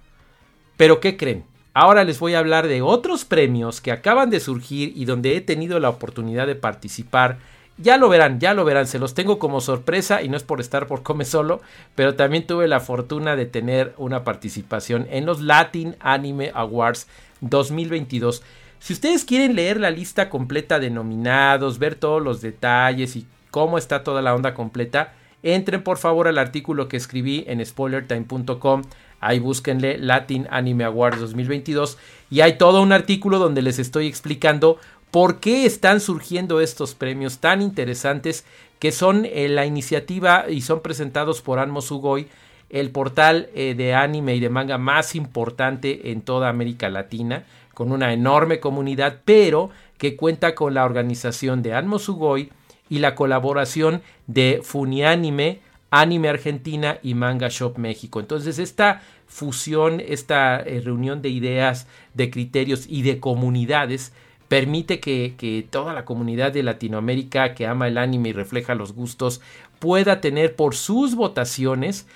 Pero 0.76 1.00
¿qué 1.00 1.16
creen? 1.16 1.44
Ahora 1.80 2.04
les 2.04 2.20
voy 2.20 2.34
a 2.34 2.40
hablar 2.40 2.68
de 2.68 2.82
otros 2.82 3.24
premios 3.24 3.80
que 3.80 3.90
acaban 3.90 4.28
de 4.28 4.38
surgir 4.38 4.92
y 4.94 5.06
donde 5.06 5.34
he 5.34 5.40
tenido 5.40 5.80
la 5.80 5.88
oportunidad 5.88 6.46
de 6.46 6.54
participar. 6.54 7.38
Ya 7.78 7.96
lo 7.96 8.10
verán, 8.10 8.38
ya 8.38 8.52
lo 8.52 8.66
verán, 8.66 8.86
se 8.86 8.98
los 8.98 9.14
tengo 9.14 9.38
como 9.38 9.62
sorpresa 9.62 10.20
y 10.20 10.28
no 10.28 10.36
es 10.36 10.42
por 10.42 10.60
estar 10.60 10.86
por 10.86 11.02
come 11.02 11.24
solo, 11.24 11.62
pero 11.94 12.16
también 12.16 12.46
tuve 12.46 12.68
la 12.68 12.80
fortuna 12.80 13.34
de 13.34 13.46
tener 13.46 13.94
una 13.96 14.24
participación 14.24 15.06
en 15.08 15.24
los 15.24 15.40
Latin 15.40 15.96
Anime 16.00 16.52
Awards 16.52 17.08
2022. 17.40 18.42
Si 18.78 18.92
ustedes 18.92 19.24
quieren 19.24 19.56
leer 19.56 19.80
la 19.80 19.90
lista 19.90 20.28
completa 20.28 20.80
de 20.80 20.90
nominados, 20.90 21.78
ver 21.78 21.94
todos 21.94 22.20
los 22.20 22.42
detalles 22.42 23.16
y 23.16 23.26
cómo 23.50 23.78
está 23.78 24.04
toda 24.04 24.20
la 24.20 24.34
onda 24.34 24.52
completa, 24.52 25.14
entren 25.42 25.82
por 25.82 25.96
favor 25.96 26.28
al 26.28 26.36
artículo 26.36 26.88
que 26.88 26.98
escribí 26.98 27.44
en 27.46 27.64
spoilertime.com 27.64 28.82
Ahí 29.20 29.38
búsquenle 29.38 29.98
Latin 29.98 30.46
Anime 30.50 30.84
Awards 30.84 31.20
2022 31.20 31.98
y 32.30 32.40
hay 32.40 32.56
todo 32.56 32.82
un 32.82 32.92
artículo 32.92 33.38
donde 33.38 33.62
les 33.62 33.78
estoy 33.78 34.06
explicando 34.06 34.78
por 35.10 35.40
qué 35.40 35.66
están 35.66 36.00
surgiendo 36.00 36.60
estos 36.60 36.94
premios 36.94 37.38
tan 37.38 37.62
interesantes 37.62 38.44
que 38.78 38.92
son 38.92 39.26
eh, 39.26 39.48
la 39.48 39.66
iniciativa 39.66 40.46
y 40.48 40.62
son 40.62 40.80
presentados 40.80 41.42
por 41.42 41.58
Anmo 41.58 41.82
Sugoi, 41.82 42.28
el 42.70 42.90
portal 42.90 43.50
eh, 43.54 43.74
de 43.76 43.94
anime 43.94 44.36
y 44.36 44.40
de 44.40 44.48
manga 44.48 44.78
más 44.78 45.14
importante 45.14 46.12
en 46.12 46.22
toda 46.22 46.48
América 46.48 46.88
Latina, 46.88 47.44
con 47.74 47.92
una 47.92 48.12
enorme 48.12 48.60
comunidad, 48.60 49.20
pero 49.24 49.70
que 49.98 50.16
cuenta 50.16 50.54
con 50.54 50.74
la 50.74 50.84
organización 50.84 51.62
de 51.62 51.74
Anmo 51.74 51.98
Sugoi 51.98 52.50
y 52.88 53.00
la 53.00 53.14
colaboración 53.14 54.02
de 54.26 54.60
Funianime, 54.62 55.60
Anime 55.90 56.28
Argentina 56.28 56.98
y 57.02 57.14
Manga 57.14 57.48
Shop 57.48 57.76
México. 57.76 58.20
Entonces 58.20 58.58
esta 58.58 59.02
fusión, 59.26 60.00
esta 60.00 60.60
eh, 60.60 60.80
reunión 60.80 61.22
de 61.22 61.28
ideas, 61.30 61.86
de 62.14 62.30
criterios 62.30 62.86
y 62.88 63.02
de 63.02 63.20
comunidades 63.20 64.12
permite 64.48 64.98
que, 64.98 65.34
que, 65.38 65.64
toda 65.68 65.94
la 65.94 66.04
comunidad 66.04 66.52
de 66.52 66.64
Latinoamérica 66.64 67.54
que 67.54 67.66
ama 67.66 67.86
el 67.86 67.98
anime 67.98 68.30
y 68.30 68.32
refleja 68.32 68.74
los 68.74 68.92
gustos 68.92 69.40
pueda 69.78 70.20
tener 70.20 70.56
por 70.56 70.74
sus 70.74 71.14
votaciones 71.14 72.06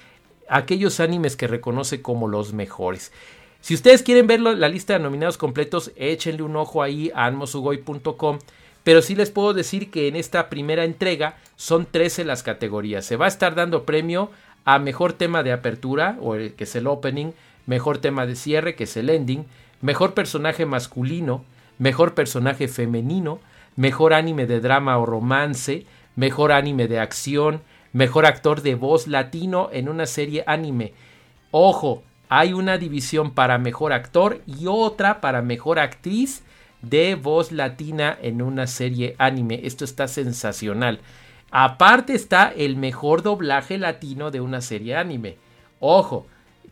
aquellos 0.49 0.99
animes 1.01 1.37
que 1.37 1.47
reconoce 1.47 2.03
como 2.03 2.27
los 2.27 2.53
mejores. 2.53 3.13
Si 3.61 3.73
ustedes 3.73 4.03
quieren 4.03 4.27
ver 4.27 4.41
la 4.41 4.69
lista 4.69 4.93
de 4.93 4.99
nominados 4.99 5.39
completos, 5.39 5.91
échenle 5.97 6.43
un 6.43 6.55
ojo 6.55 6.83
ahí 6.83 7.11
a 7.15 7.25
anmosugoy.com 7.25 8.39
pero 8.85 9.03
sí 9.03 9.15
les 9.17 9.31
puedo 9.31 9.55
decir 9.55 9.91
que 9.91 10.07
en 10.09 10.15
esta 10.15 10.49
primera 10.49 10.85
entrega 10.85 11.37
son 11.57 11.87
13 11.87 12.25
las 12.25 12.43
categorías. 12.43 13.05
Se 13.05 13.17
va 13.17 13.25
a 13.25 13.29
estar 13.29 13.55
dando 13.55 13.85
premio 13.85 14.31
a 14.65 14.79
mejor 14.79 15.15
tema 15.15 15.43
de 15.43 15.53
apertura, 15.53 16.17
o 16.21 16.35
el, 16.35 16.53
que 16.53 16.65
es 16.65 16.77
el 16.77 16.87
opening, 16.87 17.33
mejor 17.67 17.99
tema 17.99 18.27
de 18.27 18.37
cierre, 18.37 18.77
que 18.77 18.85
es 18.85 18.97
el 18.97 19.11
ending, 19.11 19.47
mejor 19.81 20.15
personaje 20.15 20.67
masculino, 20.67 21.45
mejor 21.79 22.15
personaje 22.15 22.69
femenino, 22.69 23.41
mejor 23.75 24.13
anime 24.13 24.47
de 24.47 24.61
drama 24.61 24.99
o 24.99 25.07
romance, 25.07 25.87
mejor 26.15 26.53
anime 26.53 26.87
de 26.87 27.01
acción, 27.01 27.63
mejor 27.93 28.27
actor 28.27 28.61
de 28.61 28.75
voz 28.75 29.07
latino 29.07 29.71
en 29.73 29.89
una 29.89 30.07
serie 30.07 30.45
anime. 30.47 30.93
Ojo, 31.51 32.03
hay 32.29 32.53
una 32.53 32.79
división 32.79 33.33
para 33.33 33.59
mejor 33.59 33.93
actor 33.93 34.41
y 34.47 34.67
otra 34.67 35.21
para 35.21 35.43
mejor 35.43 35.79
actriz 35.79 36.43
de 36.89 37.15
voz 37.15 37.53
latina 37.53 38.17
en 38.21 38.43
una 38.43 38.67
serie 38.67 39.15
anime. 39.19 39.61
Esto 39.65 39.85
está 39.85 40.09
sensacional. 40.09 41.01
Aparte 41.51 42.15
está 42.15 42.49
el 42.49 42.77
mejor 42.77 43.23
doblaje 43.23 43.79
latino 43.79 44.31
de 44.31 44.41
una 44.41 44.61
serie 44.61 44.97
anime. 44.97 45.37
Ojo, 45.81 46.27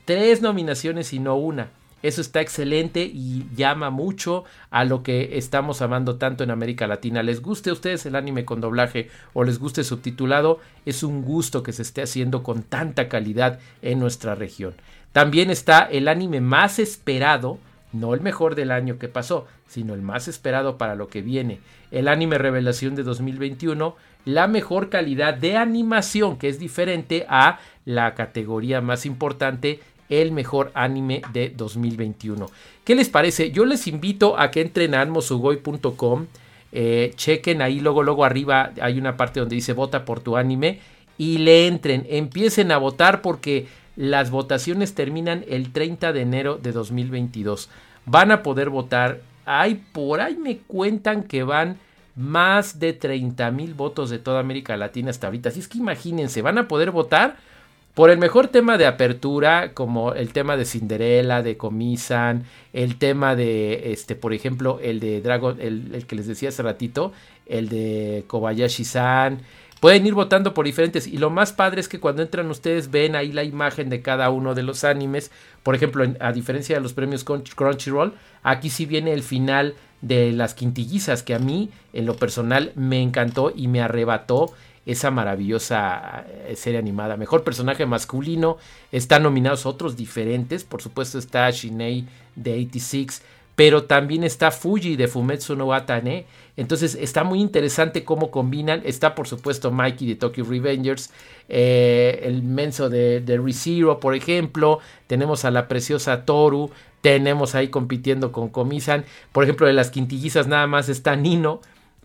tres 0.04 0.42
nominaciones 0.42 1.12
y 1.12 1.18
no 1.18 1.36
una. 1.36 1.70
Eso 2.02 2.20
está 2.20 2.40
excelente 2.40 3.02
y 3.04 3.46
llama 3.54 3.90
mucho 3.90 4.44
a 4.70 4.84
lo 4.84 5.04
que 5.04 5.38
estamos 5.38 5.82
amando 5.82 6.16
tanto 6.16 6.42
en 6.42 6.50
América 6.50 6.88
Latina. 6.88 7.22
Les 7.22 7.40
guste 7.40 7.70
a 7.70 7.74
ustedes 7.74 8.04
el 8.06 8.16
anime 8.16 8.44
con 8.44 8.60
doblaje 8.60 9.08
o 9.34 9.44
les 9.44 9.60
guste 9.60 9.84
subtitulado, 9.84 10.58
es 10.84 11.04
un 11.04 11.22
gusto 11.22 11.62
que 11.62 11.72
se 11.72 11.82
esté 11.82 12.02
haciendo 12.02 12.42
con 12.42 12.64
tanta 12.64 13.08
calidad 13.08 13.60
en 13.82 14.00
nuestra 14.00 14.34
región. 14.34 14.74
También 15.12 15.50
está 15.50 15.82
el 15.82 16.08
anime 16.08 16.40
más 16.40 16.80
esperado 16.80 17.58
no 17.92 18.14
el 18.14 18.20
mejor 18.20 18.54
del 18.54 18.70
año 18.70 18.98
que 18.98 19.08
pasó, 19.08 19.46
sino 19.68 19.94
el 19.94 20.02
más 20.02 20.28
esperado 20.28 20.78
para 20.78 20.94
lo 20.94 21.08
que 21.08 21.22
viene, 21.22 21.60
el 21.90 22.08
anime 22.08 22.38
revelación 22.38 22.94
de 22.94 23.02
2021, 23.02 23.96
la 24.24 24.46
mejor 24.46 24.88
calidad 24.88 25.34
de 25.34 25.56
animación, 25.56 26.36
que 26.38 26.48
es 26.48 26.58
diferente 26.58 27.26
a 27.28 27.58
la 27.84 28.14
categoría 28.14 28.80
más 28.80 29.04
importante, 29.06 29.80
el 30.08 30.32
mejor 30.32 30.70
anime 30.74 31.22
de 31.32 31.50
2021. 31.50 32.46
¿Qué 32.84 32.94
les 32.94 33.08
parece? 33.08 33.50
Yo 33.50 33.64
les 33.64 33.86
invito 33.86 34.38
a 34.38 34.50
que 34.50 34.60
entren 34.60 34.94
a 34.94 35.00
anmosugoy.com, 35.00 36.26
eh, 36.72 37.12
chequen 37.16 37.62
ahí, 37.62 37.80
luego, 37.80 38.02
luego 38.02 38.24
arriba 38.24 38.72
hay 38.80 38.98
una 38.98 39.16
parte 39.16 39.40
donde 39.40 39.56
dice 39.56 39.72
vota 39.72 40.04
por 40.04 40.20
tu 40.20 40.36
anime 40.36 40.80
y 41.18 41.38
le 41.38 41.66
entren, 41.66 42.06
empiecen 42.08 42.72
a 42.72 42.78
votar 42.78 43.22
porque 43.22 43.66
las 43.96 44.30
votaciones 44.30 44.94
terminan 44.94 45.44
el 45.48 45.72
30 45.72 46.12
de 46.12 46.20
enero 46.20 46.58
de 46.62 46.72
2022. 46.72 47.68
Van 48.06 48.30
a 48.30 48.42
poder 48.42 48.70
votar. 48.70 49.20
Hay 49.44 49.82
por 49.92 50.20
ahí 50.20 50.36
me 50.36 50.58
cuentan 50.58 51.24
que 51.24 51.42
van 51.42 51.78
más 52.14 52.78
de 52.78 52.92
30 52.92 53.50
mil 53.50 53.74
votos 53.74 54.10
de 54.10 54.18
toda 54.18 54.40
América 54.40 54.76
Latina 54.76 55.10
hasta 55.10 55.26
ahorita. 55.26 55.48
Así 55.48 55.60
es 55.60 55.68
que 55.68 55.78
imagínense, 55.78 56.42
van 56.42 56.58
a 56.58 56.68
poder 56.68 56.90
votar 56.90 57.36
por 57.94 58.08
el 58.10 58.18
mejor 58.18 58.48
tema 58.48 58.78
de 58.78 58.86
apertura, 58.86 59.72
como 59.74 60.14
el 60.14 60.32
tema 60.32 60.56
de 60.56 60.64
Cinderella, 60.64 61.42
de 61.42 61.58
Comisan, 61.58 62.44
el 62.72 62.96
tema 62.96 63.36
de, 63.36 63.92
este, 63.92 64.14
por 64.14 64.32
ejemplo, 64.32 64.80
el 64.82 64.98
de 64.98 65.20
Dragon, 65.20 65.58
el, 65.60 65.94
el 65.94 66.06
que 66.06 66.16
les 66.16 66.26
decía 66.26 66.48
hace 66.48 66.62
ratito, 66.62 67.12
el 67.44 67.68
de 67.68 68.24
Kobayashi-san, 68.28 69.40
Pueden 69.82 70.06
ir 70.06 70.14
votando 70.14 70.54
por 70.54 70.64
diferentes 70.64 71.08
y 71.08 71.18
lo 71.18 71.28
más 71.28 71.52
padre 71.52 71.80
es 71.80 71.88
que 71.88 71.98
cuando 71.98 72.22
entran 72.22 72.48
ustedes 72.48 72.92
ven 72.92 73.16
ahí 73.16 73.32
la 73.32 73.42
imagen 73.42 73.90
de 73.90 74.00
cada 74.00 74.30
uno 74.30 74.54
de 74.54 74.62
los 74.62 74.84
animes. 74.84 75.32
Por 75.64 75.74
ejemplo, 75.74 76.04
a 76.20 76.30
diferencia 76.30 76.76
de 76.76 76.80
los 76.80 76.92
premios 76.92 77.24
Crunchyroll, 77.24 78.14
aquí 78.44 78.70
sí 78.70 78.86
viene 78.86 79.12
el 79.12 79.24
final 79.24 79.74
de 80.00 80.30
las 80.30 80.54
quintillizas 80.54 81.24
que 81.24 81.34
a 81.34 81.40
mí 81.40 81.68
en 81.92 82.06
lo 82.06 82.14
personal 82.14 82.70
me 82.76 83.02
encantó 83.02 83.52
y 83.52 83.66
me 83.66 83.80
arrebató 83.80 84.52
esa 84.86 85.10
maravillosa 85.10 86.26
eh, 86.28 86.54
serie 86.54 86.78
animada. 86.78 87.16
Mejor 87.16 87.42
personaje 87.42 87.84
masculino, 87.84 88.58
están 88.92 89.24
nominados 89.24 89.66
otros 89.66 89.96
diferentes, 89.96 90.62
por 90.62 90.80
supuesto 90.80 91.18
está 91.18 91.50
Shinei 91.50 92.06
de 92.36 92.52
86, 92.52 93.22
pero 93.54 93.84
también 93.84 94.24
está 94.24 94.50
Fuji 94.50 94.96
de 94.96 95.08
Fumetsu 95.08 95.56
no 95.56 95.72
Atane. 95.72 96.26
Entonces 96.56 96.94
está 96.94 97.24
muy 97.24 97.40
interesante 97.40 98.04
cómo 98.04 98.30
combinan. 98.30 98.82
Está 98.84 99.14
por 99.14 99.28
supuesto 99.28 99.70
Mikey 99.70 100.08
de 100.08 100.14
Tokyo 100.16 100.44
Revengers, 100.44 101.10
eh, 101.48 102.20
el 102.24 102.42
menso 102.42 102.88
de, 102.88 103.20
de 103.20 103.38
ReZero, 103.38 104.00
por 104.00 104.14
ejemplo. 104.14 104.78
Tenemos 105.06 105.44
a 105.44 105.50
la 105.50 105.68
preciosa 105.68 106.24
Toru. 106.24 106.70
Tenemos 107.02 107.54
ahí 107.54 107.68
compitiendo 107.68 108.32
con 108.32 108.48
Komisan. 108.48 109.04
Por 109.32 109.44
ejemplo, 109.44 109.66
de 109.66 109.72
las 109.72 109.90
quintillizas 109.90 110.46
nada 110.46 110.66
más 110.66 110.88
está 110.88 111.16
Nino. 111.16 111.60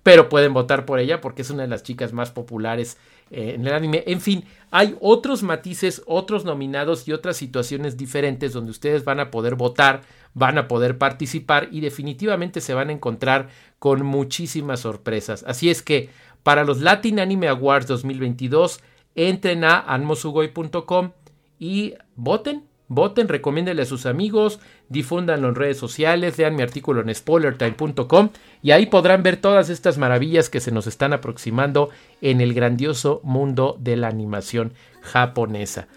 Pero 0.08 0.30
pueden 0.30 0.54
votar 0.54 0.86
por 0.86 1.00
ella 1.00 1.20
porque 1.20 1.42
es 1.42 1.50
una 1.50 1.64
de 1.64 1.68
las 1.68 1.84
chicas 1.84 2.14
más 2.14 2.32
populares 2.32 2.96
eh, 3.30 3.56
en 3.56 3.68
el 3.68 3.74
anime. 3.74 4.06
En 4.08 4.22
fin, 4.22 4.46
hay 4.72 4.96
otros 5.02 5.44
matices, 5.44 6.02
otros 6.06 6.46
nominados 6.46 7.10
y 7.10 7.12
otras 7.12 7.36
situaciones 7.36 7.98
diferentes 7.98 8.54
donde 8.54 8.72
ustedes 8.72 9.04
van 9.04 9.20
a 9.20 9.32
poder 9.32 9.56
votar, 9.56 10.04
van 10.34 10.58
a 10.58 10.70
poder 10.70 10.98
participar 10.98 11.68
y 11.74 11.82
definitivamente 11.82 12.62
se 12.62 12.74
van 12.74 12.88
a 12.88 12.94
encontrar 12.94 13.50
con 13.80 14.06
muchísimas 14.06 14.80
sorpresas. 14.80 15.44
Así 15.46 15.70
es 15.70 15.82
que 15.82 16.10
para 16.42 16.64
los 16.64 16.80
Latin 16.80 17.20
Anime 17.20 17.50
Awards 17.50 17.88
2022, 17.88 18.80
entren 19.14 19.66
a 19.66 19.78
anmosugoy.com 19.78 21.12
y 21.60 21.96
voten 22.16 22.64
Voten, 22.90 23.28
recomiéndenle 23.28 23.82
a 23.82 23.86
sus 23.86 24.06
amigos, 24.06 24.60
difúndanlo 24.88 25.50
en 25.50 25.56
redes 25.56 25.78
sociales, 25.78 26.38
lean 26.38 26.56
mi 26.56 26.62
artículo 26.62 27.02
en 27.02 27.14
spoilertime.com 27.14 28.30
y 28.64 28.72
ahí 28.72 28.86
podrán 28.86 29.24
ver 29.24 29.38
todas 29.38 29.70
estas 29.70 29.98
maravillas 29.98 30.50
que 30.50 30.62
se 30.62 30.72
nos 30.72 30.88
están 30.88 31.12
aproximando 31.12 31.90
en 32.22 32.40
el 32.40 32.54
grandioso 32.54 33.20
mundo 33.24 33.76
de 33.80 33.98
la 33.98 34.08
animación 34.08 34.72
japonesa. 35.02 35.88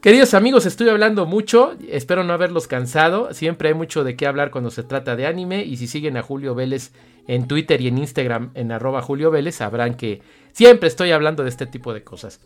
Queridos 0.00 0.32
amigos, 0.34 0.64
estoy 0.64 0.88
hablando 0.88 1.26
mucho, 1.26 1.76
espero 1.88 2.24
no 2.24 2.32
haberlos 2.32 2.66
cansado, 2.66 3.32
siempre 3.34 3.68
hay 3.68 3.74
mucho 3.74 4.02
de 4.02 4.16
qué 4.16 4.26
hablar 4.26 4.50
cuando 4.50 4.70
se 4.70 4.82
trata 4.82 5.14
de 5.14 5.26
anime 5.26 5.62
y 5.64 5.76
si 5.76 5.86
siguen 5.86 6.16
a 6.16 6.22
Julio 6.22 6.54
Vélez 6.54 6.92
en 7.28 7.46
Twitter 7.46 7.80
y 7.80 7.88
en 7.88 7.98
Instagram 7.98 8.50
en 8.54 8.72
arroba 8.72 9.02
Julio 9.02 9.30
Vélez 9.30 9.56
sabrán 9.56 9.94
que 9.94 10.22
siempre 10.52 10.88
estoy 10.88 11.12
hablando 11.12 11.42
de 11.42 11.50
este 11.50 11.66
tipo 11.66 11.92
de 11.92 12.02
cosas. 12.02 12.40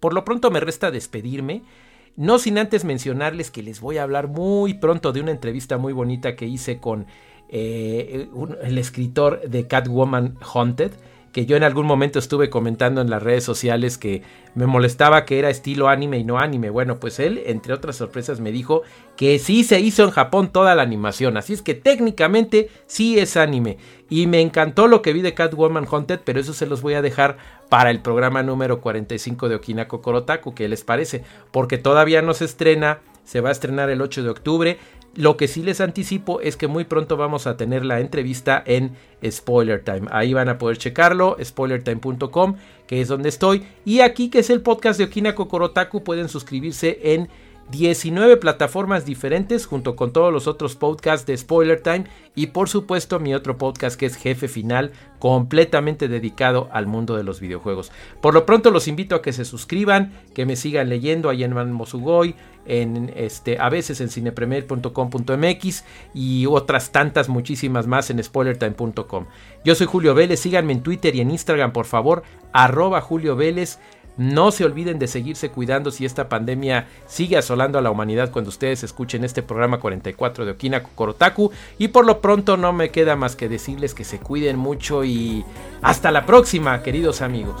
Por 0.00 0.12
lo 0.12 0.24
pronto 0.24 0.50
me 0.50 0.60
resta 0.60 0.90
despedirme, 0.90 1.62
no 2.16 2.38
sin 2.38 2.58
antes 2.58 2.84
mencionarles 2.84 3.50
que 3.50 3.62
les 3.62 3.80
voy 3.80 3.98
a 3.98 4.02
hablar 4.02 4.28
muy 4.28 4.74
pronto 4.74 5.12
de 5.12 5.20
una 5.20 5.30
entrevista 5.30 5.78
muy 5.78 5.92
bonita 5.92 6.34
que 6.34 6.46
hice 6.46 6.78
con 6.78 7.06
eh, 7.48 8.28
el 8.62 8.78
escritor 8.78 9.48
de 9.48 9.66
Catwoman 9.66 10.36
Haunted 10.40 10.92
que 11.36 11.44
yo 11.44 11.54
en 11.54 11.64
algún 11.64 11.84
momento 11.84 12.18
estuve 12.18 12.48
comentando 12.48 13.02
en 13.02 13.10
las 13.10 13.22
redes 13.22 13.44
sociales 13.44 13.98
que 13.98 14.22
me 14.54 14.64
molestaba 14.64 15.26
que 15.26 15.38
era 15.38 15.50
estilo 15.50 15.90
anime 15.90 16.16
y 16.16 16.24
no 16.24 16.38
anime. 16.38 16.70
Bueno, 16.70 16.98
pues 16.98 17.20
él, 17.20 17.42
entre 17.44 17.74
otras 17.74 17.96
sorpresas, 17.96 18.40
me 18.40 18.52
dijo 18.52 18.84
que 19.18 19.38
sí 19.38 19.62
se 19.62 19.78
hizo 19.80 20.02
en 20.02 20.12
Japón 20.12 20.50
toda 20.50 20.74
la 20.74 20.80
animación. 20.80 21.36
Así 21.36 21.52
es 21.52 21.60
que 21.60 21.74
técnicamente 21.74 22.70
sí 22.86 23.18
es 23.18 23.36
anime. 23.36 23.76
Y 24.08 24.26
me 24.28 24.40
encantó 24.40 24.88
lo 24.88 25.02
que 25.02 25.12
vi 25.12 25.20
de 25.20 25.34
Catwoman 25.34 25.86
Haunted, 25.86 26.20
pero 26.24 26.40
eso 26.40 26.54
se 26.54 26.64
los 26.64 26.80
voy 26.80 26.94
a 26.94 27.02
dejar 27.02 27.36
para 27.68 27.90
el 27.90 28.00
programa 28.00 28.42
número 28.42 28.80
45 28.80 29.50
de 29.50 29.56
Okinako 29.56 30.00
Korotaku. 30.00 30.54
¿Qué 30.54 30.70
les 30.70 30.84
parece? 30.84 31.22
Porque 31.50 31.76
todavía 31.76 32.22
no 32.22 32.32
se 32.32 32.46
estrena. 32.46 33.00
Se 33.24 33.42
va 33.42 33.50
a 33.50 33.52
estrenar 33.52 33.90
el 33.90 34.00
8 34.00 34.22
de 34.22 34.30
octubre. 34.30 34.78
Lo 35.16 35.38
que 35.38 35.48
sí 35.48 35.62
les 35.62 35.80
anticipo 35.80 36.40
es 36.40 36.56
que 36.56 36.68
muy 36.68 36.84
pronto 36.84 37.16
vamos 37.16 37.46
a 37.46 37.56
tener 37.56 37.84
la 37.84 38.00
entrevista 38.00 38.62
en 38.66 38.92
Spoiler 39.28 39.82
Time. 39.82 40.08
Ahí 40.10 40.34
van 40.34 40.50
a 40.50 40.58
poder 40.58 40.76
checarlo, 40.76 41.36
spoilertime.com, 41.42 42.56
que 42.86 43.00
es 43.00 43.08
donde 43.08 43.30
estoy. 43.30 43.64
Y 43.86 44.00
aquí, 44.00 44.28
que 44.28 44.40
es 44.40 44.50
el 44.50 44.60
podcast 44.60 44.98
de 44.98 45.06
Okina 45.06 45.34
Kokorotaku, 45.34 46.04
pueden 46.04 46.28
suscribirse 46.28 46.98
en 47.02 47.28
19 47.70 48.36
plataformas 48.36 49.04
diferentes 49.04 49.66
junto 49.66 49.96
con 49.96 50.12
todos 50.12 50.32
los 50.32 50.46
otros 50.46 50.76
podcasts 50.76 51.26
de 51.26 51.36
Spoiler 51.36 51.80
Time 51.80 52.04
y 52.36 52.48
por 52.48 52.68
supuesto 52.68 53.18
mi 53.18 53.34
otro 53.34 53.58
podcast 53.58 53.98
que 53.98 54.06
es 54.06 54.16
Jefe 54.16 54.46
Final 54.46 54.92
completamente 55.18 56.06
dedicado 56.06 56.68
al 56.72 56.86
mundo 56.86 57.16
de 57.16 57.24
los 57.24 57.40
videojuegos. 57.40 57.90
Por 58.20 58.34
lo 58.34 58.46
pronto 58.46 58.70
los 58.70 58.86
invito 58.86 59.16
a 59.16 59.22
que 59.22 59.32
se 59.32 59.44
suscriban, 59.44 60.12
que 60.32 60.46
me 60.46 60.54
sigan 60.54 60.88
leyendo 60.88 61.28
ahí 61.28 61.42
en 61.42 61.54
Manmosugoy, 61.54 62.36
en 62.66 63.12
este 63.16 63.58
a 63.58 63.68
veces 63.68 64.00
en 64.00 64.08
cinepremier.com.mx 64.08 65.84
y 66.14 66.46
otras 66.46 66.90
tantas 66.92 67.28
muchísimas 67.28 67.86
más 67.86 68.10
en 68.10 68.22
spoilertime.com. 68.22 69.26
Yo 69.64 69.74
soy 69.74 69.86
Julio 69.86 70.14
Vélez, 70.14 70.40
síganme 70.40 70.72
en 70.72 70.82
Twitter 70.82 71.14
y 71.14 71.20
en 71.20 71.30
Instagram 71.30 71.72
por 71.72 71.86
favor, 71.86 72.22
arroba 72.52 73.00
Julio 73.00 73.36
Vélez. 73.36 73.78
No 74.16 74.50
se 74.50 74.64
olviden 74.64 74.98
de 74.98 75.08
seguirse 75.08 75.50
cuidando 75.50 75.90
si 75.90 76.06
esta 76.06 76.28
pandemia 76.30 76.88
sigue 77.06 77.36
asolando 77.36 77.78
a 77.78 77.82
la 77.82 77.90
humanidad 77.90 78.30
cuando 78.30 78.48
ustedes 78.48 78.82
escuchen 78.82 79.24
este 79.24 79.42
programa 79.42 79.78
44 79.78 80.46
de 80.46 80.52
Okina 80.52 80.82
Kokorotaku. 80.82 81.52
Y 81.76 81.88
por 81.88 82.06
lo 82.06 82.22
pronto 82.22 82.56
no 82.56 82.72
me 82.72 82.90
queda 82.90 83.14
más 83.14 83.36
que 83.36 83.50
decirles 83.50 83.92
que 83.92 84.04
se 84.04 84.18
cuiden 84.18 84.56
mucho 84.56 85.04
y 85.04 85.44
hasta 85.82 86.10
la 86.10 86.24
próxima, 86.24 86.82
queridos 86.82 87.20
amigos. 87.20 87.60